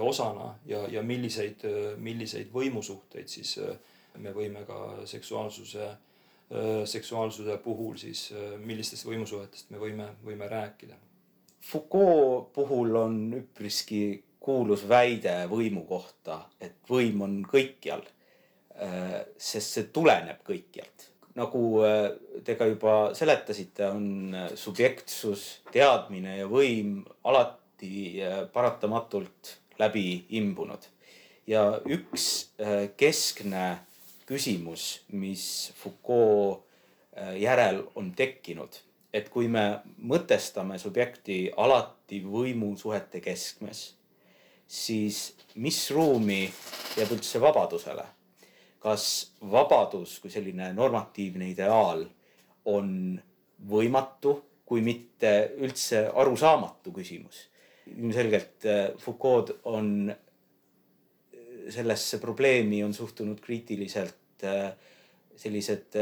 [0.01, 1.61] osana ja, ja milliseid,
[2.01, 3.57] milliseid võimusuhteid siis
[4.17, 5.89] me võime ka seksuaalsuse,
[6.89, 8.29] seksuaalsuse puhul siis,
[8.65, 10.97] millistest võimusuhetest me võime, võime rääkida.
[11.61, 18.01] Foucault puhul on üpriski kuulus väide võimu kohta, et võim on kõikjal.
[19.37, 21.09] sest see tuleneb kõikjalt.
[21.35, 21.81] nagu
[22.43, 27.58] te ka juba seletasite, on subjektsus, teadmine ja võim alati
[28.53, 30.83] paratamatult läbi imbunud.
[31.47, 33.79] ja üks äh, keskne
[34.29, 36.61] küsimus, mis Foucault
[37.17, 38.75] äh, järel on tekkinud,
[39.13, 43.95] et kui me mõtestame subjekti alati võimusuhete keskmes,
[44.67, 46.43] siis mis ruumi
[46.97, 48.05] jääb üldse vabadusele?
[48.79, 52.05] kas vabadus kui selline normatiivne ideaal
[52.71, 52.91] on
[53.67, 57.49] võimatu, kui mitte üldse arusaamatu küsimus?
[57.97, 64.71] Ilmselgelt äh, Foucault on äh, sellesse probleemi on suhtunud kriitiliselt äh,
[65.35, 65.95] sellised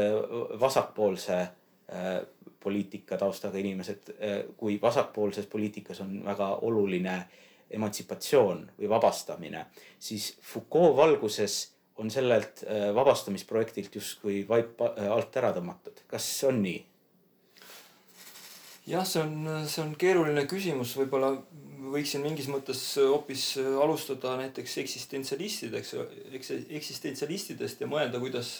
[0.60, 1.46] vasakpoolse
[2.60, 4.10] poliitika taustaga inimesed,
[4.58, 7.14] kui vasakpoolses poliitikas on väga oluline
[7.70, 9.62] emantsipatsioon või vabastamine,
[10.02, 11.56] siis Foucault valguses
[12.02, 16.02] on sellelt vabastamisprojektilt justkui vaip alt ära tõmmatud.
[16.10, 16.82] kas on nii?
[18.88, 21.32] jah, see on, see on keeruline küsimus, võib-olla
[21.92, 23.50] võiksin mingis mõttes hoopis
[23.82, 25.94] alustada näiteks eksistentsialistideks,
[26.78, 28.52] eksistentsialistidest ja mõelda, kuidas,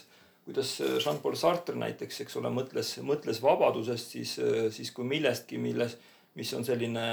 [0.46, 4.36] kuidas Jean-Paul Sartre näiteks, eks ole, mõtles, mõtles vabadusest siis,
[4.74, 5.96] siis kui millestki, milles,
[6.38, 7.08] mis on selline,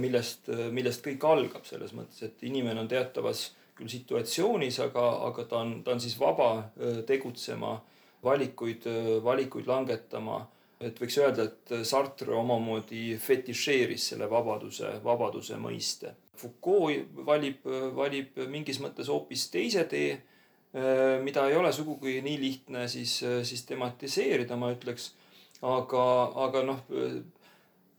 [0.00, 5.60] millest, millest kõik algab selles mõttes, et inimene on teatavas küll situatsioonis, aga, aga ta
[5.60, 6.50] on, ta on siis vaba
[7.08, 7.76] tegutsema,
[8.24, 8.86] valikuid,
[9.24, 10.40] valikuid langetama
[10.80, 16.12] et võiks öelda, et Sartre omamoodi fetišeeris selle vabaduse, vabaduse mõiste.
[16.36, 17.64] Foucault valib,
[17.96, 20.18] valib mingis mõttes hoopis teise tee,
[21.24, 25.14] mida ei ole sugugi nii lihtne siis, siis tematiseerida, ma ütleks.
[25.64, 26.02] aga,
[26.44, 26.82] aga noh,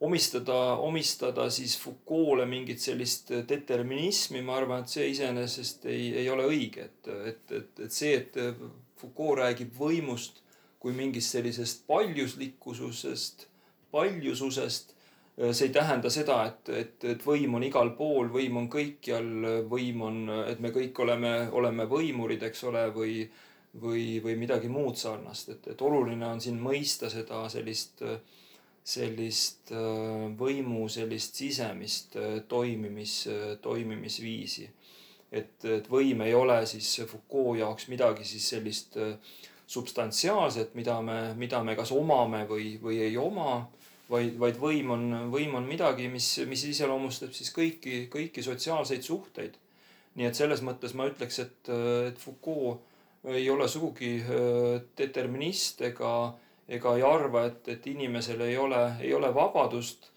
[0.06, 6.46] omistada, omistada siis Foucault'le mingit sellist determinismi, ma arvan, et see iseenesest ei, ei ole
[6.46, 8.38] õige, et, et, et, et see, et
[9.02, 10.44] Foucault räägib võimust
[10.88, 13.48] kui mingist sellisest paljuslikkususest,
[13.92, 14.96] paljususest,
[15.52, 19.28] see ei tähenda seda, et, et, et võim on igal pool, võim on kõikjal,
[19.70, 23.20] võim on, et me kõik oleme, oleme võimurid, eks ole, või,
[23.84, 28.18] või, või midagi muud sarnast, et, et oluline on siin mõista seda sellist äh,
[28.88, 34.70] sellist äh, võimu, sellist sisemist äh, toimimis, äh, toimimisviisi.
[35.32, 38.96] et, et võim ei ole siis Foucault jaoks midagi siis sellist
[39.68, 43.66] substantsiaalset, mida me, mida me kas omame või, või ei oma,
[44.10, 49.58] vaid, vaid võim on, võim on midagi, mis, mis iseloomustab siis kõiki, kõiki sotsiaalseid suhteid.
[50.18, 51.70] nii et selles mõttes ma ütleks, et,
[52.10, 52.80] et Foucault
[53.28, 54.24] ei ole sugugi
[54.98, 56.34] determinist ega
[56.68, 60.10] ega ei arva, et, et inimesel ei ole, ei ole vabadust,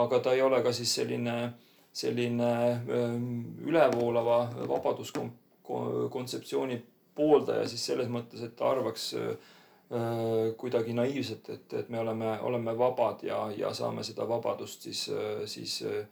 [0.00, 1.52] aga ta ei ole ka siis selline,
[1.92, 6.82] selline ähm, ülevoolava vabaduskontseptsiooni
[7.18, 9.52] pooldaja siis selles mõttes, et ta arvaks äh,
[10.60, 15.06] kuidagi naiivselt, et, et me oleme, oleme vabad ja, ja saame seda vabadust siis,
[15.50, 16.02] siis äh,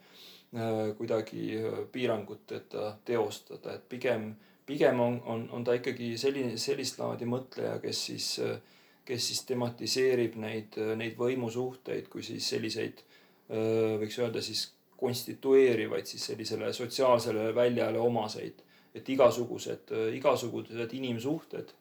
[0.98, 1.60] kuidagi
[1.92, 4.30] piiranguteta teostada, et pigem,
[4.66, 8.56] pigem on, on, on ta ikkagi selline, sellist laadi mõtleja, kes siis äh,
[9.06, 13.02] kes siis tematiseerib neid, neid võimusuhteid kui siis selliseid,
[14.00, 14.64] võiks öelda siis
[14.98, 18.64] konstitueerivaid siis sellisele sotsiaalsele väljale omaseid.
[18.96, 21.74] Et igasugused, igasugused inimsuhted,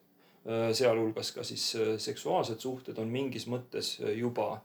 [0.78, 1.64] sealhulgas ka siis
[2.04, 4.60] seksuaalsed suhted on mingis mõttes juba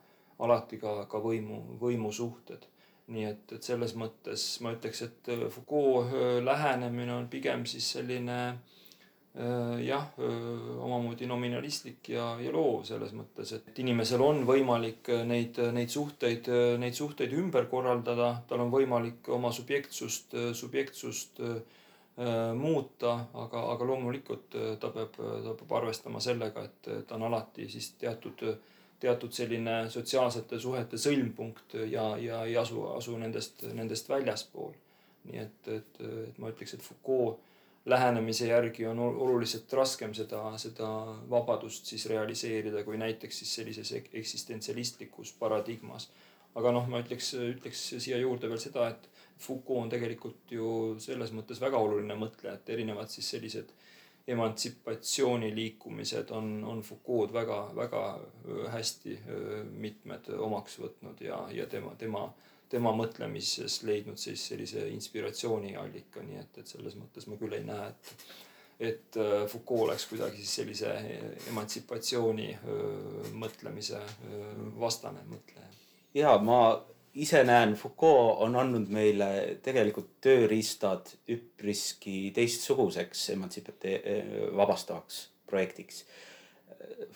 [0.44, 2.66] alati ka, ka võimu, võimusuhted.
[3.10, 6.12] nii et, et selles mõttes ma ütleks, et Foucault
[6.44, 8.58] lähenemine on pigem siis selline äh,
[9.38, 15.20] Äh, jah, äh, omamoodi nominalistlik ja, ja loov selles mõttes, et inimesel on võimalik äh,
[15.22, 16.48] neid, neid suhteid,
[16.82, 21.38] neid suhteid ümber korraldada, tal on võimalik oma subjektsust, subjektsust
[22.56, 27.94] muuta, aga, aga loomulikult ta peab, ta peab arvestama sellega, et ta on alati siis
[28.00, 28.44] teatud,
[29.00, 34.74] teatud selline sotsiaalsete suhete sõlmpunkt ja, ja ei asu, asu nendest, nendest väljaspool.
[35.30, 37.40] nii et, et, et ma ütleks, et Foucault
[37.86, 40.88] lähenemise järgi on oluliselt raskem seda, seda
[41.30, 46.10] vabadust siis realiseerida kui näiteks siis sellises eksistentsialistlikus paradigmas.
[46.54, 50.66] aga noh, ma ütleks, ütleks siia juurde veel seda, et Foucault on tegelikult ju
[51.00, 53.68] selles mõttes väga oluline mõtleja, et erinevad siis sellised
[54.30, 58.02] emantsipatsiooniliikumised on, on Foucault väga, väga
[58.74, 59.12] hästi
[59.80, 62.28] mitmed omaks võtnud ja, ja tema, tema
[62.70, 67.90] tema mõtlemises leidnud siis sellise inspiratsiooniallika, nii et, et selles mõttes ma küll ei näe,
[67.90, 68.30] et
[68.80, 69.16] et
[69.52, 70.88] Foucault oleks kuidagi siis sellise
[71.50, 72.46] emantsipatsiooni
[73.36, 73.98] mõtlemise
[74.80, 75.68] vastane mõtleja.
[76.16, 76.80] ja ma
[77.14, 84.00] ise näen, Foucault on andnud meile tegelikult tööriistad üpriski teistsuguseks emantsipate-,
[84.56, 86.04] vabastavaks projektiks.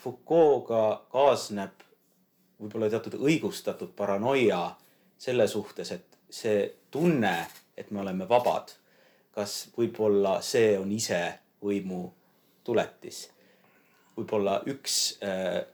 [0.01, 1.85] Foucault'ga kaasneb
[2.61, 4.65] võib-olla teatud õigustatud paranoia
[5.19, 7.37] selle suhtes, et see tunne,
[7.77, 8.73] et me oleme vabad,
[9.35, 11.21] kas võib-olla see on ise
[11.65, 12.07] võimu
[12.65, 13.29] tuletis.
[14.17, 15.65] võib-olla üks äh,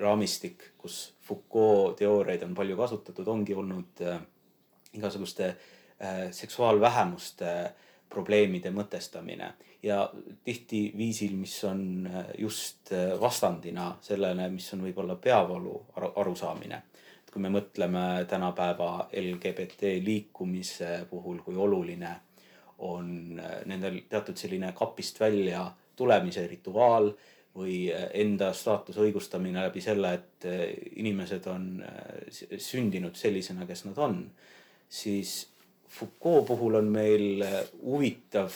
[0.00, 4.20] raamistik, kus Foucault teooriaid on palju kasutatud, ongi olnud äh,
[4.94, 7.52] igasuguste äh, seksuaalvähemuste
[8.08, 9.52] probleemide mõtestamine.
[9.82, 10.06] Ja
[10.44, 15.78] tihti viisil, mis on äh, just äh, vastandina sellele, mis on võib-olla peavoolu
[16.14, 16.82] arusaamine.
[17.32, 22.14] Kui me mõtleme tänapäeva LGBT liikumise puhul, kui oluline
[22.78, 25.66] on äh, nendel teatud selline kapist välja
[25.96, 27.10] tulemise rituaal
[27.56, 30.64] või äh, enda staatuse õigustamine läbi selle, et äh,
[31.00, 31.68] inimesed on
[32.32, 34.24] sündinud sellisena, kes nad on,
[34.88, 35.38] siis
[35.96, 37.44] Foucault puhul on meil
[37.78, 38.52] huvitav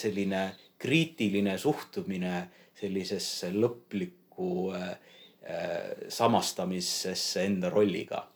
[0.00, 0.40] selline
[0.80, 2.32] kriitiline suhtumine
[2.78, 4.88] sellisesse lõplikku äh,
[5.48, 8.26] Äh, samastamisesse enda rolliga.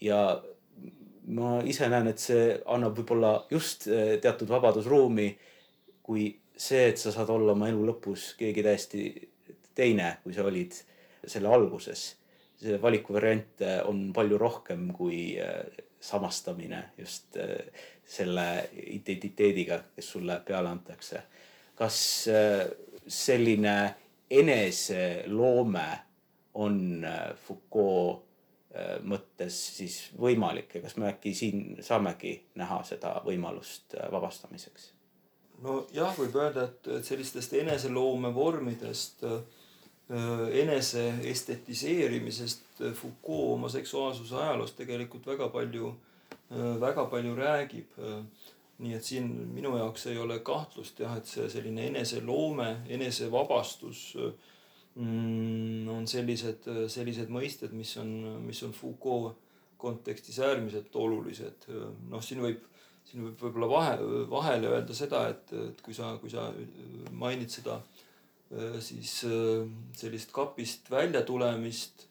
[0.00, 0.42] ja
[1.26, 5.28] ma ise näen, et see annab võib-olla just äh, teatud vabadusruumi,
[6.02, 6.24] kui
[6.56, 9.06] see, et sa saad olla oma elu lõpus keegi täiesti
[9.74, 10.76] teine, kui sa olid
[11.26, 12.14] selle alguses.
[12.64, 15.64] see valikuvariante on palju rohkem kui äh,
[16.00, 17.36] samastamine just
[18.04, 18.46] selle
[18.92, 21.22] identiteediga, kes sulle peale antakse.
[21.74, 22.28] kas
[23.08, 23.94] selline
[24.30, 25.88] eneseloome
[26.54, 28.24] on äh, Foucault
[28.74, 34.93] äh, mõttes siis võimalik ja kas me äkki siin saamegi näha seda võimalust äh, vabastamiseks?
[35.62, 39.22] Nojah, võib öelda, et, et sellistest eneseloome vormidest
[40.52, 45.94] enese estetiseerimisest Foucault oma seksuaalsuse ajaloos tegelikult väga palju,
[46.82, 47.96] väga palju räägib
[48.82, 54.02] nii et siin minu jaoks ei ole kahtlust jah, et see selline eneseloome, enesevabastus
[54.98, 58.12] mm, on sellised, sellised mõisted, mis on,
[58.46, 59.38] mis on Foucault
[59.78, 61.68] kontekstis äärmiselt olulised.
[62.10, 62.62] noh, siin võib,
[63.08, 63.94] siin võib võib-olla vahe,
[64.30, 66.48] vahele öelda seda, et, et kui sa, kui sa
[67.12, 67.80] mainid seda
[68.84, 69.12] siis
[69.98, 72.04] sellist kapist väljatulemist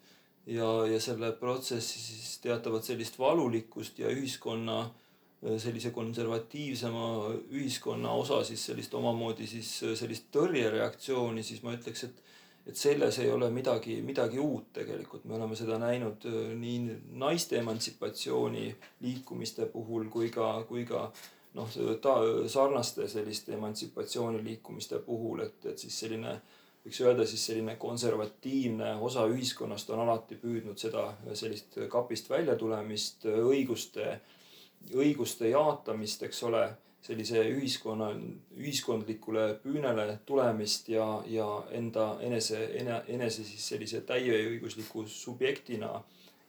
[0.50, 7.06] ja, ja selle protsessi siis teatavat sellist valulikkust ja ühiskonna äh, sellise konservatiivsema
[7.52, 12.22] ühiskonna osa siis sellist omamoodi siis sellist tõrjereaktsiooni, siis ma ütleks, et
[12.66, 17.58] et selles ei ole midagi, midagi uut tegelikult, me oleme seda näinud äh, nii naiste
[17.60, 18.66] emantsipatsiooni
[19.04, 21.06] liikumiste puhul kui ka, kui ka
[21.54, 22.18] noh, ta
[22.50, 26.38] sarnaste selliste emantsipatsiooni liikumiste puhul, et, et siis selline
[26.84, 34.08] võiks öelda siis selline konservatiivne osa ühiskonnast on alati püüdnud seda sellist kapist väljatulemist, õiguste
[34.12, 34.24] äh,
[34.92, 36.64] õiguste jaotamist, eks ole,
[37.04, 38.08] sellise ühiskonna,
[38.56, 45.98] ühiskondlikule püünele tulemist ja, ja enda enese, enese siis sellise täieõigusliku subjektina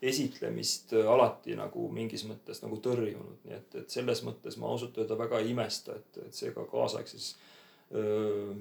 [0.05, 5.17] esitlemist alati nagu mingis mõttes nagu tõrjunud, nii et, et selles mõttes ma ausalt öelda
[5.19, 7.33] väga ei imesta, et, et see ka kaasaegses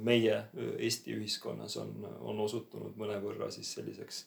[0.05, 1.95] meie Eesti ühiskonnas on,
[2.29, 4.25] on osutunud mõnevõrra siis selliseks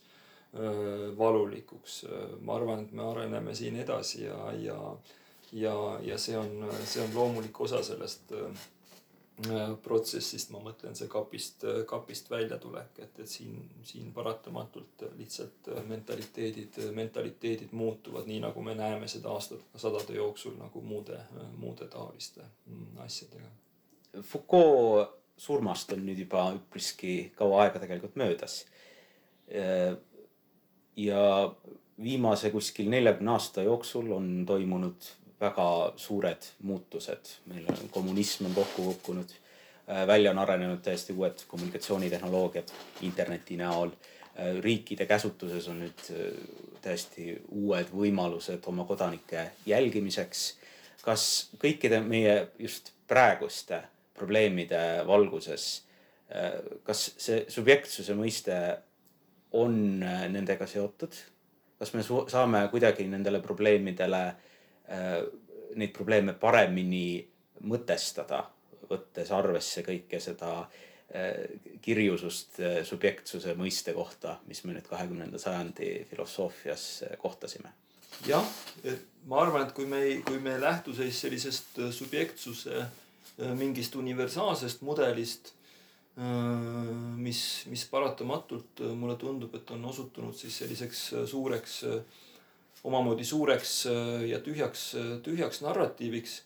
[1.18, 2.06] valulikuks.
[2.42, 4.78] ma arvan, et me areneme siin edasi ja, ja
[5.52, 8.66] ja, ja see on, see on loomulik osa sellest äh,
[9.84, 17.76] protsessist, ma mõtlen, see kapist, kapist väljatulek, et, et siin, siin paratamatult lihtsalt mentaliteedid, mentaliteedid
[17.78, 21.20] muutuvad, nii nagu me näeme seda aastasadade jooksul nagu muude,
[21.62, 23.54] muude taoliste mm, asjadega.
[24.26, 28.66] Foucault surmast on nüüd juba üpriski kaua aega tegelikult möödas.
[30.98, 31.22] ja
[32.04, 35.06] viimase kuskil neljakümne aasta jooksul on toimunud
[35.42, 39.34] väga suured muutused, meil on kommunism on kokku kukkunud,
[39.90, 43.92] äh, välja on arenenud täiesti uued kommunikatsioonitehnoloogiad interneti näol.
[44.38, 46.32] Äh, riikide käsutuses on nüüd äh,
[46.82, 50.58] täiesti uued võimalused oma kodanike jälgimiseks.
[51.08, 53.78] kas kõikide meie just praeguste
[54.14, 55.84] probleemide valguses,
[56.84, 58.58] kas see subjektsuse mõiste
[59.56, 60.02] on
[60.34, 61.16] nendega seotud?
[61.80, 64.44] kas me saame kuidagi nendele probleemidele Äh,
[64.88, 67.20] neid probleeme paremini
[67.68, 68.44] mõtestada,
[68.88, 71.48] võttes arvesse kõike seda äh,
[71.84, 76.88] kirjusust äh, subjektsuse mõiste kohta, mis me nüüd kahekümnenda sajandi filosoofias
[77.22, 77.74] kohtasime.
[78.26, 78.46] jah,
[79.28, 82.86] ma arvan, et kui me kui me ei lähtu siis sellisest subjektsuse
[83.54, 85.52] mingist universaalsest mudelist,
[87.22, 91.76] mis, mis paratamatult mulle tundub, et on osutunud siis selliseks suureks
[92.84, 96.44] omamoodi suureks äh, ja tühjaks, äh, tühjaks narratiiviks.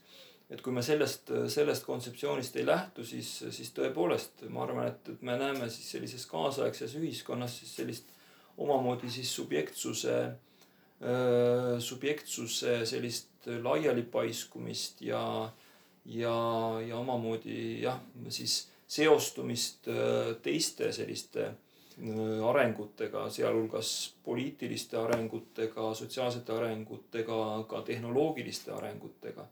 [0.51, 5.09] et kui me sellest, äh, sellest kontseptsioonist ei lähtu, siis, siis tõepoolest ma arvan, et,
[5.13, 8.11] et me näeme siis sellises kaasaegses ühiskonnas siis sellist
[8.57, 10.15] omamoodi siis subjektsuse,
[11.79, 15.23] subjektsuse sellist laialipaiskumist ja,
[16.05, 16.35] ja,
[16.85, 17.97] ja omamoodi jah,
[18.29, 19.87] siis seostumist
[20.43, 21.47] teiste selliste
[22.49, 29.47] arengutega, sealhulgas poliitiliste arengutega, sotsiaalsete arengutega, ka tehnoloogiliste arengutega.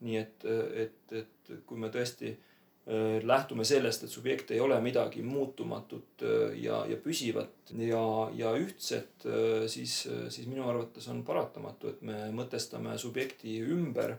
[0.00, 0.44] nii et,
[0.80, 6.54] et, et kui me tõesti äh, lähtume sellest, et subjekt ei ole midagi muutumatut äh,
[6.62, 9.26] ja, ja püsivat ja, ja ühtset,
[9.66, 14.16] siis, siis minu arvates on paratamatu, et me mõtestame subjekti ümber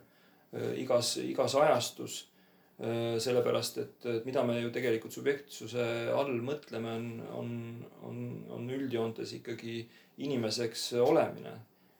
[0.78, 2.31] igas, igas ajastus Äh,
[2.82, 5.84] sellepärast, et, et mida me ju tegelikult subjektsuse
[6.18, 7.52] all mõtleme, on, on,
[8.08, 8.22] on,
[8.58, 9.84] on üldjoontes ikkagi
[10.26, 11.54] inimeseks olemine.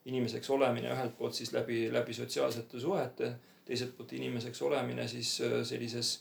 [0.06, 3.34] inimeseks olemine ühelt poolt siis läbi, läbi sotsiaalsete suhete,
[3.66, 6.16] teiselt poolt inimeseks olemine siis äh, sellises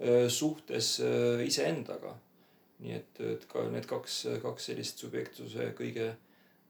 [0.00, 1.02] äh, suhtes
[1.44, 2.16] iseendaga.
[2.78, 6.10] nii et, et ka need kaks, kaks sellist subjektsuse kõige,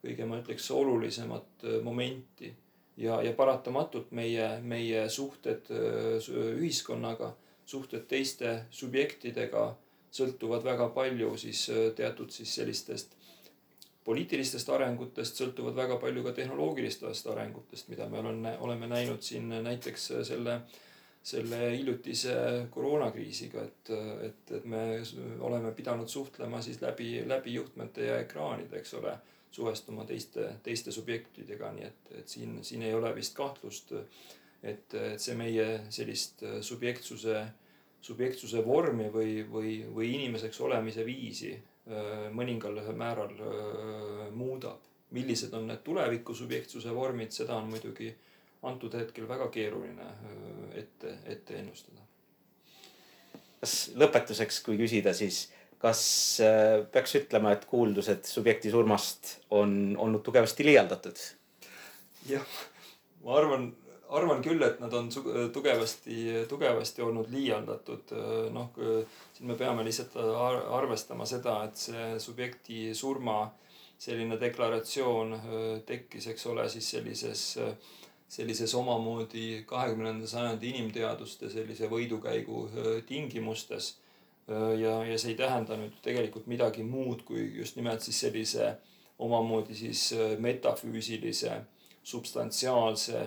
[0.03, 2.53] kõige ma ütleks olulisemat momenti
[2.97, 7.35] ja, ja paratamatult meie, meie suhted ühiskonnaga,
[7.67, 9.69] suhted teiste subjektidega
[10.17, 11.67] sõltuvad väga palju siis
[11.97, 13.17] teatud siis sellistest
[14.07, 20.05] poliitilistest arengutest, sõltuvad väga palju ka tehnoloogilistest arengutest, mida me oleme, oleme näinud siin näiteks
[20.29, 20.61] selle,
[21.27, 22.37] selle hiljutise
[22.71, 23.91] koroonakriisiga, et,
[24.29, 24.85] et, et me
[25.49, 29.17] oleme pidanud suhtlema siis läbi, läbi juhtmete ja ekraanide, eks ole
[29.57, 33.95] suhestuma teiste, teiste subjektidega, nii et, et siin, siin ei ole vist kahtlust,
[34.63, 37.45] et, et see meie sellist subjektsuse,
[38.05, 41.55] subjektsuse vormi või, või, või inimeseks olemise viisi
[42.35, 43.35] mõningal määral
[44.35, 44.83] muudab.
[45.11, 48.09] millised on need tuleviku subjektsuse vormid, seda on muidugi
[48.67, 50.07] antud hetkel väga keeruline
[50.75, 52.03] ette, ette ennustada.
[53.61, 55.47] kas lõpetuseks, kui küsida, siis
[55.79, 56.03] kas
[56.93, 61.21] peaks ütlema, et kuuldused subjekti surmast on olnud tugevasti liialdatud?
[62.27, 62.55] jah,
[63.23, 63.69] ma arvan
[64.15, 65.09] arvan küll, et nad on
[65.53, 68.15] tugevasti, tugevasti olnud liialdatud.
[68.55, 68.71] noh,
[69.35, 70.17] siin me peame lihtsalt
[70.79, 73.41] arvestama seda, et see subjekti surma
[73.99, 75.37] selline deklaratsioon
[75.89, 77.45] tekkis, eks ole, siis sellises,
[78.29, 82.67] sellises omamoodi kahekümnenda sajandi inimteaduste sellise võidukäigu
[83.09, 83.97] tingimustes.
[84.49, 88.77] Ja, ja see ei tähenda nüüd tegelikult midagi muud kui just nimelt siis sellise
[89.19, 91.57] omamoodi siis metafüüsilise,
[92.07, 93.25] substantsiaalse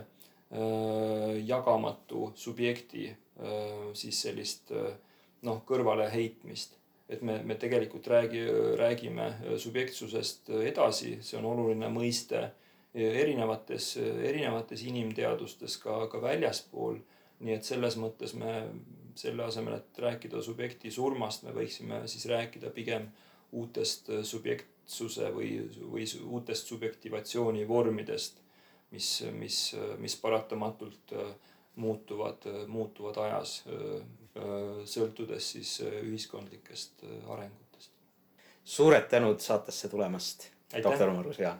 [0.51, 4.71] Äh, jagamatu subjekti äh, siis sellist
[5.45, 6.73] noh, kõrvaleheitmist.
[7.09, 8.41] et me, me tegelikult räägi,
[8.77, 12.43] räägime subjektsusest edasi, see on oluline mõiste
[12.93, 16.97] erinevates, erinevates inimteadustes ka, ka väljaspool.
[17.39, 18.53] nii et selles mõttes me
[19.15, 23.07] selle asemel, et rääkida subjekti surmast, me võiksime siis rääkida pigem
[23.51, 28.41] uutest subjektsuse või, või uutest subjektivatsiooni vormidest
[28.91, 31.33] mis, mis, mis paratamatult äh,
[31.75, 34.01] muutuvad, äh, muutuvad ajas, äh,
[34.85, 37.91] sõltudes siis ühiskondlikest arengutest.
[38.63, 40.45] suured tänud saatesse tulemast,
[40.83, 41.59] doktor Margus Jaan.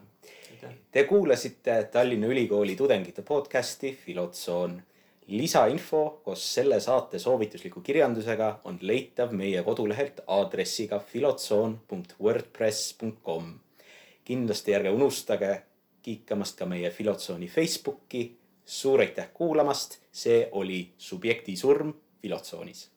[0.91, 4.82] Te kuulasite Tallinna Ülikooli tudengite podcasti Filotsoon.
[5.30, 13.59] Lisainfo koos selle saate soovitusliku kirjandusega on leitav meie kodulehelt aadressiga filotsoon.wordpress.com.
[14.25, 15.61] kindlasti ärge unustage
[16.01, 18.36] kiikamast ka meie Filotsooni Facebooki.
[18.65, 22.89] suur aitäh kuulamast, see oli Subjekti surm Filotsoonis